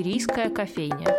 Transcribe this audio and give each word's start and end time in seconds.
Шумерийская 0.00 0.48
кофейня. 0.48 1.14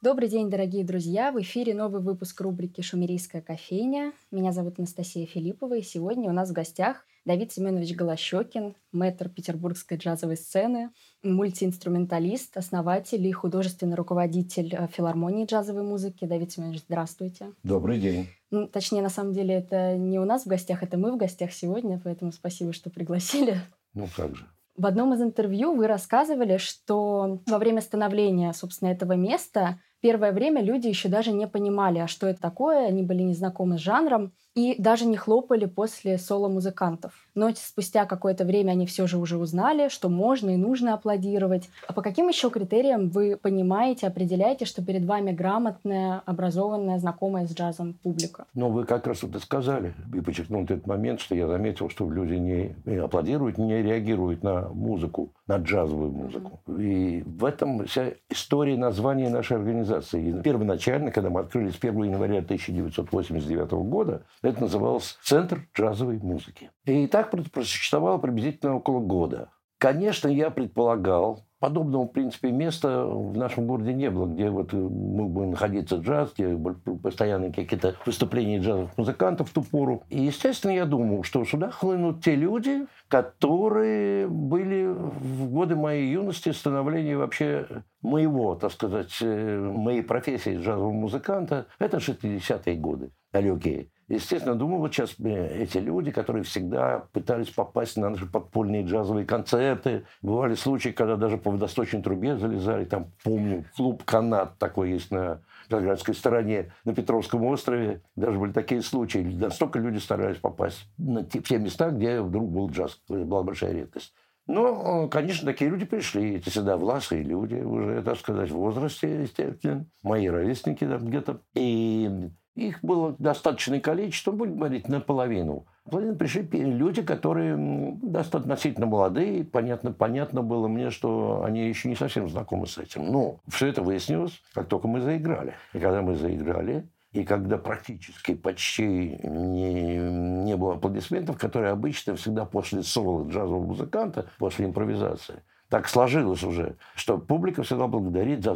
Добрый 0.00 0.28
день, 0.28 0.48
дорогие 0.50 0.84
друзья! 0.84 1.32
В 1.32 1.40
эфире 1.40 1.74
новый 1.74 2.00
выпуск 2.00 2.40
рубрики 2.40 2.82
«Шумерийская 2.82 3.42
кофейня». 3.42 4.12
Меня 4.30 4.52
зовут 4.52 4.78
Анастасия 4.78 5.26
Филиппова, 5.26 5.74
и 5.78 5.82
сегодня 5.82 6.30
у 6.30 6.32
нас 6.32 6.50
в 6.50 6.52
гостях 6.52 7.04
Давид 7.24 7.52
Семенович 7.52 7.94
Голощекин, 7.94 8.74
мэтр 8.92 9.30
петербургской 9.30 9.96
джазовой 9.96 10.36
сцены, 10.36 10.90
мультиинструменталист, 11.22 12.56
основатель 12.56 13.26
и 13.26 13.32
художественный 13.32 13.96
руководитель 13.96 14.74
э, 14.74 14.88
филармонии 14.88 15.46
джазовой 15.46 15.84
музыки. 15.84 16.26
Давид 16.26 16.52
Семенович, 16.52 16.82
здравствуйте. 16.86 17.52
Добрый 17.62 17.98
день. 17.98 18.28
Ну, 18.50 18.68
точнее, 18.68 19.00
на 19.00 19.08
самом 19.08 19.32
деле, 19.32 19.54
это 19.54 19.96
не 19.96 20.18
у 20.18 20.24
нас 20.26 20.44
в 20.44 20.48
гостях, 20.48 20.82
это 20.82 20.98
мы 20.98 21.12
в 21.12 21.16
гостях 21.16 21.52
сегодня, 21.52 21.98
поэтому 22.02 22.30
спасибо, 22.30 22.74
что 22.74 22.90
пригласили. 22.90 23.58
Ну, 23.94 24.06
как 24.14 24.36
же. 24.36 24.46
В 24.76 24.86
одном 24.86 25.14
из 25.14 25.22
интервью 25.22 25.74
вы 25.74 25.86
рассказывали, 25.86 26.58
что 26.58 27.40
во 27.46 27.58
время 27.58 27.80
становления, 27.80 28.52
собственно, 28.52 28.88
этого 28.88 29.12
места 29.12 29.80
первое 30.04 30.32
время 30.32 30.60
люди 30.60 30.86
еще 30.86 31.08
даже 31.08 31.32
не 31.32 31.46
понимали, 31.46 31.98
а 31.98 32.08
что 32.08 32.26
это 32.26 32.38
такое, 32.38 32.86
они 32.86 33.02
были 33.02 33.22
незнакомы 33.22 33.78
с 33.78 33.80
жанром 33.80 34.32
и 34.54 34.76
даже 34.78 35.06
не 35.06 35.16
хлопали 35.16 35.64
после 35.64 36.18
соло-музыкантов. 36.18 37.12
Но 37.34 37.50
спустя 37.56 38.04
какое-то 38.04 38.44
время 38.44 38.72
они 38.72 38.86
все 38.86 39.06
же 39.06 39.16
уже 39.18 39.38
узнали, 39.38 39.88
что 39.88 40.10
можно 40.10 40.50
и 40.50 40.56
нужно 40.56 40.92
аплодировать. 40.94 41.70
А 41.88 41.94
по 41.94 42.02
каким 42.02 42.28
еще 42.28 42.50
критериям 42.50 43.08
вы 43.08 43.36
понимаете, 43.36 44.06
определяете, 44.06 44.66
что 44.66 44.84
перед 44.84 45.06
вами 45.06 45.32
грамотная, 45.32 46.22
образованная, 46.26 46.98
знакомая 46.98 47.46
с 47.46 47.54
джазом 47.54 47.94
публика? 47.94 48.44
Ну, 48.54 48.68
вы 48.68 48.84
как 48.84 49.06
раз 49.06 49.24
это 49.24 49.40
сказали 49.40 49.94
и 50.14 50.20
подчеркнул 50.20 50.64
этот 50.64 50.86
момент, 50.86 51.20
что 51.20 51.34
я 51.34 51.48
заметил, 51.48 51.88
что 51.88 52.08
люди 52.08 52.34
не 52.34 52.98
аплодируют, 52.98 53.56
не 53.56 53.82
реагируют 53.82 54.42
на 54.42 54.68
музыку, 54.68 55.32
на 55.46 55.56
джазовую 55.56 56.12
музыку. 56.12 56.60
И 56.78 57.24
в 57.26 57.44
этом 57.44 57.86
вся 57.86 58.12
история 58.28 58.76
названия 58.76 59.30
нашей 59.30 59.56
организации. 59.56 59.93
И 60.12 60.40
первоначально, 60.42 61.10
когда 61.10 61.30
мы 61.30 61.40
открылись 61.40 61.78
1 61.80 62.04
января 62.04 62.38
1989 62.38 63.70
года, 63.72 64.24
это 64.42 64.60
называлось 64.62 65.18
«Центр 65.22 65.66
джазовой 65.76 66.18
музыки». 66.18 66.70
И 66.84 67.06
так 67.06 67.30
просуществовало 67.30 68.18
приблизительно 68.18 68.76
около 68.76 69.00
года. 69.00 69.50
Конечно, 69.84 70.28
я 70.28 70.48
предполагал, 70.48 71.44
подобного, 71.58 72.04
в 72.04 72.12
принципе, 72.12 72.50
места 72.50 73.04
в 73.04 73.36
нашем 73.36 73.66
городе 73.66 73.92
не 73.92 74.08
было, 74.10 74.24
где 74.24 74.48
вот 74.48 74.72
мог 74.72 75.30
бы 75.30 75.44
находиться 75.44 75.96
джаз, 75.96 76.32
где 76.32 76.58
постоянно 77.02 77.52
какие-то 77.52 77.94
выступления 78.06 78.60
джазовых 78.60 78.96
музыкантов 78.96 79.50
в 79.50 79.52
ту 79.52 79.60
пору. 79.60 80.02
И, 80.08 80.22
естественно, 80.22 80.70
я 80.70 80.86
думал, 80.86 81.22
что 81.22 81.44
сюда 81.44 81.70
хлынут 81.70 82.24
те 82.24 82.34
люди, 82.34 82.86
которые 83.08 84.26
были 84.26 84.86
в 84.86 85.50
годы 85.50 85.76
моей 85.76 86.10
юности, 86.10 86.52
становления 86.52 87.18
вообще 87.18 87.66
моего, 88.00 88.54
так 88.54 88.72
сказать, 88.72 89.14
э, 89.20 89.58
моей 89.58 90.02
профессии 90.02 90.56
джазового 90.56 90.92
музыканта. 90.92 91.66
Это 91.78 91.98
60-е 91.98 92.76
годы 92.76 93.10
далекие. 93.34 93.88
Естественно, 94.08 94.54
думаю, 94.54 94.80
вот 94.80 94.92
сейчас 94.92 95.14
эти 95.18 95.78
люди, 95.78 96.10
которые 96.10 96.42
всегда 96.44 97.06
пытались 97.12 97.48
попасть 97.48 97.96
на 97.96 98.10
наши 98.10 98.26
подпольные 98.26 98.84
джазовые 98.84 99.24
концерты. 99.24 100.04
Бывали 100.20 100.54
случаи, 100.54 100.90
когда 100.90 101.16
даже 101.16 101.38
по 101.38 101.50
водосточной 101.50 102.02
трубе 102.02 102.36
залезали. 102.36 102.84
Там, 102.84 103.12
помню, 103.22 103.64
клуб 103.76 104.04
«Канат» 104.04 104.58
такой 104.58 104.90
есть 104.90 105.10
на 105.10 105.40
Белградской 105.70 106.14
стороне, 106.14 106.72
на 106.84 106.94
Петровском 106.94 107.44
острове. 107.44 108.02
Даже 108.14 108.38
были 108.38 108.52
такие 108.52 108.82
случаи. 108.82 109.18
Настолько 109.18 109.78
люди 109.78 109.98
старались 109.98 110.36
попасть 110.36 110.86
на 110.98 111.24
те, 111.24 111.40
в 111.40 111.44
те 111.44 111.58
места, 111.58 111.90
где 111.90 112.20
вдруг 112.20 112.50
был 112.50 112.68
джаз. 112.70 113.00
Была 113.08 113.42
большая 113.42 113.72
редкость. 113.72 114.12
Но, 114.46 115.08
конечно, 115.08 115.46
такие 115.46 115.70
люди 115.70 115.86
пришли. 115.86 116.36
Это 116.36 116.50
всегда 116.50 116.76
властные 116.76 117.22
люди, 117.22 117.54
уже, 117.54 118.02
так 118.02 118.18
сказать, 118.18 118.50
в 118.50 118.56
возрасте, 118.56 119.22
естественно. 119.22 119.86
Мои 120.02 120.28
ровесники 120.28 120.86
там 120.86 121.06
где-то. 121.06 121.40
И 121.54 122.28
их 122.54 122.78
было 122.82 123.16
достаточное 123.18 123.80
количество, 123.80 124.30
будем 124.30 124.56
говорить, 124.56 124.88
наполовину. 124.88 125.66
Наполовину 125.86 126.16
пришли 126.16 126.42
люди, 126.52 127.02
которые 127.02 127.56
достаточно 128.00 128.54
относительно 128.54 128.86
молодые. 128.86 129.44
Понятно, 129.44 129.92
понятно 129.92 130.42
было 130.42 130.68
мне, 130.68 130.90
что 130.90 131.42
они 131.44 131.68
еще 131.68 131.88
не 131.88 131.96
совсем 131.96 132.28
знакомы 132.28 132.66
с 132.66 132.78
этим. 132.78 133.10
Но 133.10 133.40
все 133.48 133.66
это 133.66 133.82
выяснилось, 133.82 134.40
как 134.54 134.68
только 134.68 134.88
мы 134.88 135.00
заиграли. 135.00 135.54
И 135.72 135.78
когда 135.78 136.00
мы 136.00 136.14
заиграли, 136.14 136.88
и 137.12 137.24
когда 137.24 137.58
практически 137.58 138.34
почти 138.34 139.18
не, 139.22 139.98
не 139.98 140.56
было 140.56 140.74
аплодисментов, 140.74 141.38
которые 141.38 141.72
обычно 141.72 142.16
всегда 142.16 142.44
после 142.44 142.82
соло 142.82 143.28
джазового 143.28 143.66
музыканта, 143.66 144.26
после 144.38 144.66
импровизации– 144.66 145.42
так 145.74 145.88
сложилось 145.88 146.44
уже, 146.44 146.76
что 146.94 147.18
публика 147.18 147.64
всегда 147.64 147.88
благодарит 147.88 148.44
за 148.44 148.54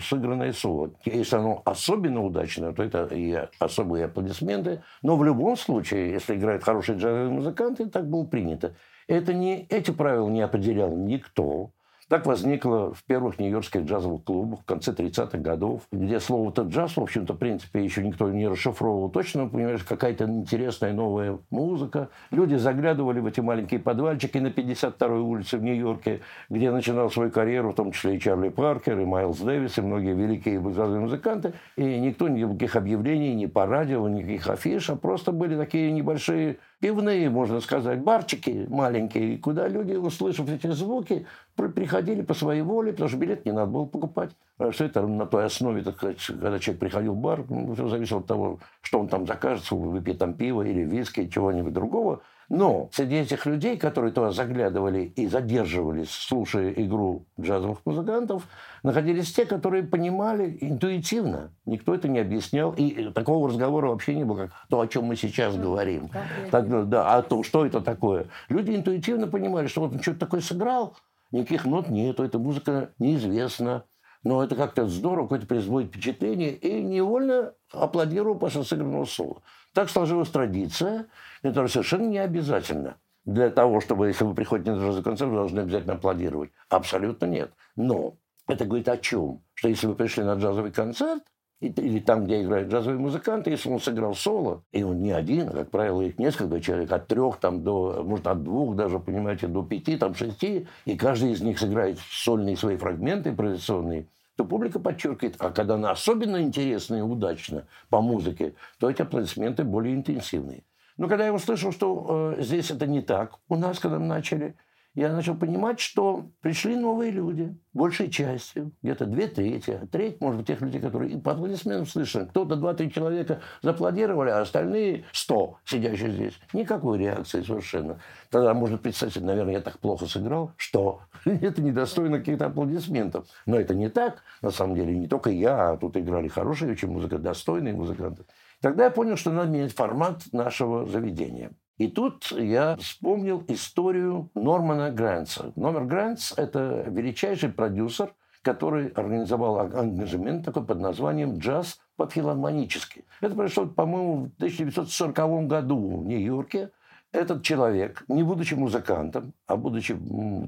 сыгранное 0.00 0.52
соло. 0.52 0.90
Если 1.04 1.36
оно 1.36 1.62
особенно 1.64 2.24
удачное, 2.24 2.72
то 2.72 2.82
это 2.82 3.04
и 3.04 3.46
особые 3.60 4.06
аплодисменты. 4.06 4.82
Но 5.00 5.16
в 5.16 5.22
любом 5.22 5.56
случае, 5.56 6.10
если 6.10 6.34
играют 6.34 6.64
хорошие 6.64 6.98
джазовые 6.98 7.30
музыканты, 7.30 7.86
так 7.86 8.10
было 8.10 8.24
принято. 8.24 8.74
Это 9.06 9.32
не, 9.32 9.62
эти 9.66 9.92
правила 9.92 10.28
не 10.28 10.40
определял 10.40 10.90
никто. 10.96 11.70
Так 12.08 12.24
возникло 12.24 12.94
в 12.94 13.02
первых 13.02 13.40
нью-йоркских 13.40 13.82
джазовых 13.82 14.22
клубах 14.22 14.60
в 14.60 14.64
конце 14.64 14.92
30-х 14.92 15.38
годов, 15.38 15.82
где 15.90 16.20
слово-то 16.20 16.62
джаз, 16.62 16.96
в 16.96 17.00
общем-то, 17.00 17.34
в 17.34 17.36
принципе, 17.36 17.82
еще 17.82 18.04
никто 18.04 18.30
не 18.30 18.46
расшифровывал 18.46 19.10
точно, 19.10 19.48
понимаешь, 19.48 19.82
какая-то 19.82 20.22
интересная 20.22 20.92
новая 20.92 21.40
музыка. 21.50 22.10
Люди 22.30 22.54
заглядывали 22.54 23.18
в 23.18 23.26
эти 23.26 23.40
маленькие 23.40 23.80
подвальчики 23.80 24.38
на 24.38 24.48
52-й 24.48 25.20
улице 25.20 25.58
в 25.58 25.64
Нью-Йорке, 25.64 26.20
где 26.48 26.70
начинал 26.70 27.10
свою 27.10 27.32
карьеру, 27.32 27.72
в 27.72 27.74
том 27.74 27.90
числе 27.90 28.14
и 28.14 28.20
Чарли 28.20 28.50
Паркер, 28.50 29.00
и 29.00 29.04
Майлз 29.04 29.40
Дэвис, 29.40 29.76
и 29.78 29.80
многие 29.80 30.14
великие 30.14 30.60
джазовые 30.60 31.00
музыканты. 31.00 31.54
И 31.74 31.82
никто 31.82 32.28
никаких 32.28 32.76
объявлений 32.76 33.34
ни 33.34 33.46
по 33.46 33.66
радио, 33.66 34.08
никаких 34.08 34.48
афиш, 34.48 34.90
а 34.90 34.94
просто 34.94 35.32
были 35.32 35.56
такие 35.56 35.90
небольшие 35.90 36.58
пивные, 36.78 37.30
можно 37.30 37.60
сказать, 37.60 38.00
барчики 38.00 38.66
маленькие, 38.68 39.38
куда 39.38 39.66
люди, 39.66 39.94
услышав 39.94 40.48
эти 40.48 40.68
звуки, 40.68 41.26
приходили 41.56 42.22
по 42.22 42.34
своей 42.34 42.62
воле, 42.62 42.92
потому 42.92 43.08
что 43.08 43.18
билет 43.18 43.44
не 43.44 43.52
надо 43.52 43.70
было 43.70 43.84
покупать. 43.84 44.30
А 44.58 44.70
все 44.70 44.86
это 44.86 45.06
на 45.06 45.26
той 45.26 45.44
основе, 45.44 45.82
так 45.82 45.96
сказать, 45.96 46.18
когда 46.24 46.58
человек 46.58 46.80
приходил 46.80 47.14
в 47.14 47.18
бар, 47.18 47.44
ну, 47.48 47.74
все 47.74 47.88
зависело 47.88 48.20
от 48.20 48.26
того, 48.26 48.58
что 48.82 49.00
он 49.00 49.08
там 49.08 49.26
закажет, 49.26 49.70
выпьет 49.70 50.18
там 50.18 50.34
пиво 50.34 50.62
или 50.62 50.82
виски, 50.82 51.28
чего-нибудь 51.28 51.72
другого– 51.72 52.20
но 52.48 52.88
среди 52.92 53.16
этих 53.16 53.44
людей, 53.46 53.76
которые 53.76 54.12
туда 54.12 54.30
заглядывали 54.30 55.12
и 55.16 55.26
задерживались, 55.26 56.10
слушая 56.10 56.70
игру 56.70 57.24
джазовых 57.40 57.78
музыкантов, 57.84 58.46
находились 58.82 59.32
те, 59.32 59.46
которые 59.46 59.82
понимали 59.82 60.56
интуитивно. 60.60 61.50
Никто 61.64 61.94
это 61.94 62.08
не 62.08 62.20
объяснял. 62.20 62.72
И 62.72 63.10
такого 63.10 63.48
разговора 63.48 63.88
вообще 63.88 64.14
не 64.14 64.24
было, 64.24 64.46
как 64.46 64.50
то, 64.68 64.80
о 64.80 64.86
чем 64.86 65.04
мы 65.04 65.16
сейчас 65.16 65.56
говорим. 65.56 66.08
Так, 66.50 66.68
ну, 66.68 66.84
да, 66.84 67.16
о 67.16 67.22
том, 67.22 67.42
что 67.42 67.66
это 67.66 67.80
такое. 67.80 68.26
Люди 68.48 68.76
интуитивно 68.76 69.26
понимали, 69.26 69.66
что 69.66 69.80
вот 69.80 69.94
он 69.94 70.00
что-то 70.00 70.20
такое 70.20 70.40
сыграл, 70.40 70.94
никаких 71.32 71.64
нот 71.64 71.88
нету, 71.88 72.22
эта 72.24 72.38
музыка 72.38 72.92
неизвестна. 72.98 73.84
Но 74.22 74.42
это 74.42 74.56
как-то 74.56 74.88
здорово, 74.88 75.26
какое-то 75.26 75.46
производит 75.46 75.90
впечатление, 75.90 76.52
и 76.52 76.82
невольно 76.82 77.52
аплодирую 77.72 78.36
после 78.36 78.64
сыгранного 78.64 79.04
соло. 79.04 79.42
Так 79.72 79.88
сложилась 79.88 80.30
традиция, 80.30 81.06
которая 81.42 81.68
совершенно 81.68 82.06
не 82.06 82.18
обязательна 82.18 82.96
для 83.26 83.50
того, 83.50 83.80
чтобы, 83.80 84.06
если 84.06 84.24
вы 84.24 84.34
приходите 84.34 84.72
на 84.72 84.78
джазовый 84.78 85.02
концерт, 85.02 85.30
вы 85.30 85.36
должны 85.36 85.60
обязательно 85.60 85.94
аплодировать. 85.94 86.50
Абсолютно 86.68 87.26
нет. 87.26 87.52
Но 87.74 88.16
это 88.48 88.64
говорит 88.64 88.88
о 88.88 88.96
чем? 88.96 89.42
Что 89.54 89.68
если 89.68 89.88
вы 89.88 89.94
пришли 89.96 90.22
на 90.22 90.34
джазовый 90.34 90.72
концерт, 90.72 91.22
или 91.60 92.00
там, 92.00 92.24
где 92.24 92.42
играют 92.42 92.70
джазовые 92.70 92.98
музыканты, 92.98 93.50
если 93.50 93.70
он 93.70 93.80
сыграл 93.80 94.14
соло, 94.14 94.62
и 94.72 94.82
он 94.82 95.02
не 95.02 95.12
один, 95.12 95.48
а, 95.48 95.52
как 95.52 95.70
правило, 95.70 96.02
их 96.02 96.18
несколько 96.18 96.60
человек, 96.60 96.92
от 96.92 97.06
трех 97.06 97.38
там, 97.38 97.62
до, 97.62 98.02
может, 98.04 98.26
от 98.26 98.42
двух 98.42 98.76
даже, 98.76 98.98
понимаете, 98.98 99.46
до 99.46 99.62
пяти, 99.62 99.96
там, 99.96 100.14
шести, 100.14 100.66
и 100.84 100.96
каждый 100.96 101.32
из 101.32 101.40
них 101.40 101.58
сыграет 101.58 101.98
сольные 102.10 102.56
свои 102.56 102.76
фрагменты 102.76 103.30
импровизационные, 103.30 104.06
то 104.36 104.44
публика 104.44 104.78
подчеркивает, 104.78 105.36
а 105.38 105.50
когда 105.50 105.74
она 105.74 105.92
особенно 105.92 106.42
интересна 106.42 106.96
и 106.96 107.00
удачна 107.00 107.66
по 107.88 108.02
музыке, 108.02 108.54
то 108.78 108.90
эти 108.90 109.00
аплодисменты 109.00 109.64
более 109.64 109.94
интенсивные. 109.94 110.62
Но 110.98 111.08
когда 111.08 111.26
я 111.26 111.32
услышал, 111.32 111.72
что 111.72 112.34
э, 112.36 112.42
здесь 112.42 112.70
это 112.70 112.86
не 112.86 113.00
так, 113.00 113.38
у 113.48 113.56
нас, 113.56 113.78
когда 113.78 113.98
мы 113.98 114.06
начали, 114.06 114.56
я 114.96 115.12
начал 115.12 115.36
понимать, 115.36 115.78
что 115.78 116.30
пришли 116.40 116.74
новые 116.74 117.10
люди, 117.10 117.54
большей 117.74 118.10
частью, 118.10 118.72
где-то 118.82 119.04
две 119.04 119.26
трети, 119.28 119.78
треть, 119.92 120.22
может 120.22 120.38
быть, 120.38 120.46
тех 120.46 120.62
людей, 120.62 120.80
которые 120.80 121.18
по 121.18 121.32
аплодисментам 121.32 121.86
слышали. 121.86 122.24
Кто-то 122.24 122.56
два-три 122.56 122.90
человека 122.90 123.42
зааплодировали, 123.60 124.30
а 124.30 124.40
остальные 124.40 125.04
сто, 125.12 125.58
сидящие 125.66 126.10
здесь, 126.10 126.40
никакой 126.54 126.98
реакции 126.98 127.42
совершенно. 127.42 128.00
Тогда 128.30 128.54
можно 128.54 128.78
представить, 128.78 129.20
наверное, 129.20 129.54
я 129.54 129.60
так 129.60 129.78
плохо 129.80 130.06
сыграл, 130.06 130.52
что 130.56 131.02
это 131.26 131.60
недостойно 131.60 132.18
каких-то 132.18 132.46
аплодисментов. 132.46 133.26
Но 133.44 133.60
это 133.60 133.74
не 133.74 133.90
так, 133.90 134.22
на 134.40 134.50
самом 134.50 134.76
деле, 134.76 134.96
не 134.96 135.08
только 135.08 135.28
я, 135.28 135.72
а 135.72 135.76
тут 135.76 135.98
играли 135.98 136.28
хорошие 136.28 136.72
очень 136.72 136.88
музыканты, 136.88 137.22
достойные 137.22 137.74
музыканты. 137.74 138.24
Тогда 138.62 138.84
я 138.84 138.90
понял, 138.90 139.16
что 139.16 139.30
надо 139.30 139.50
менять 139.50 139.74
формат 139.74 140.22
нашего 140.32 140.86
заведения. 140.86 141.52
И 141.78 141.88
тут 141.88 142.32
я 142.32 142.76
вспомнил 142.76 143.44
историю 143.48 144.30
Нормана 144.34 144.90
Грантса. 144.90 145.52
Норман 145.56 145.86
Грантс– 145.86 146.32
это 146.36 146.86
величайший 146.88 147.50
продюсер, 147.50 148.14
который 148.40 148.88
организовал 148.88 149.58
ангажемент 149.58 150.44
такой 150.44 150.64
под 150.64 150.80
названием 150.80 151.38
«Джаз 151.38 151.78
по-филармонически». 151.96 153.04
Это 153.20 153.34
произошло, 153.34 153.66
по-моему, 153.66 154.26
в 154.26 154.36
1940 154.36 155.46
году 155.46 155.98
в 155.98 156.06
Нью-Йорке. 156.06 156.70
Этот 157.12 157.42
человек, 157.42 158.04
не 158.08 158.22
будучи 158.22 158.54
музыкантом, 158.54 159.34
а 159.46 159.56
будучи 159.56 159.98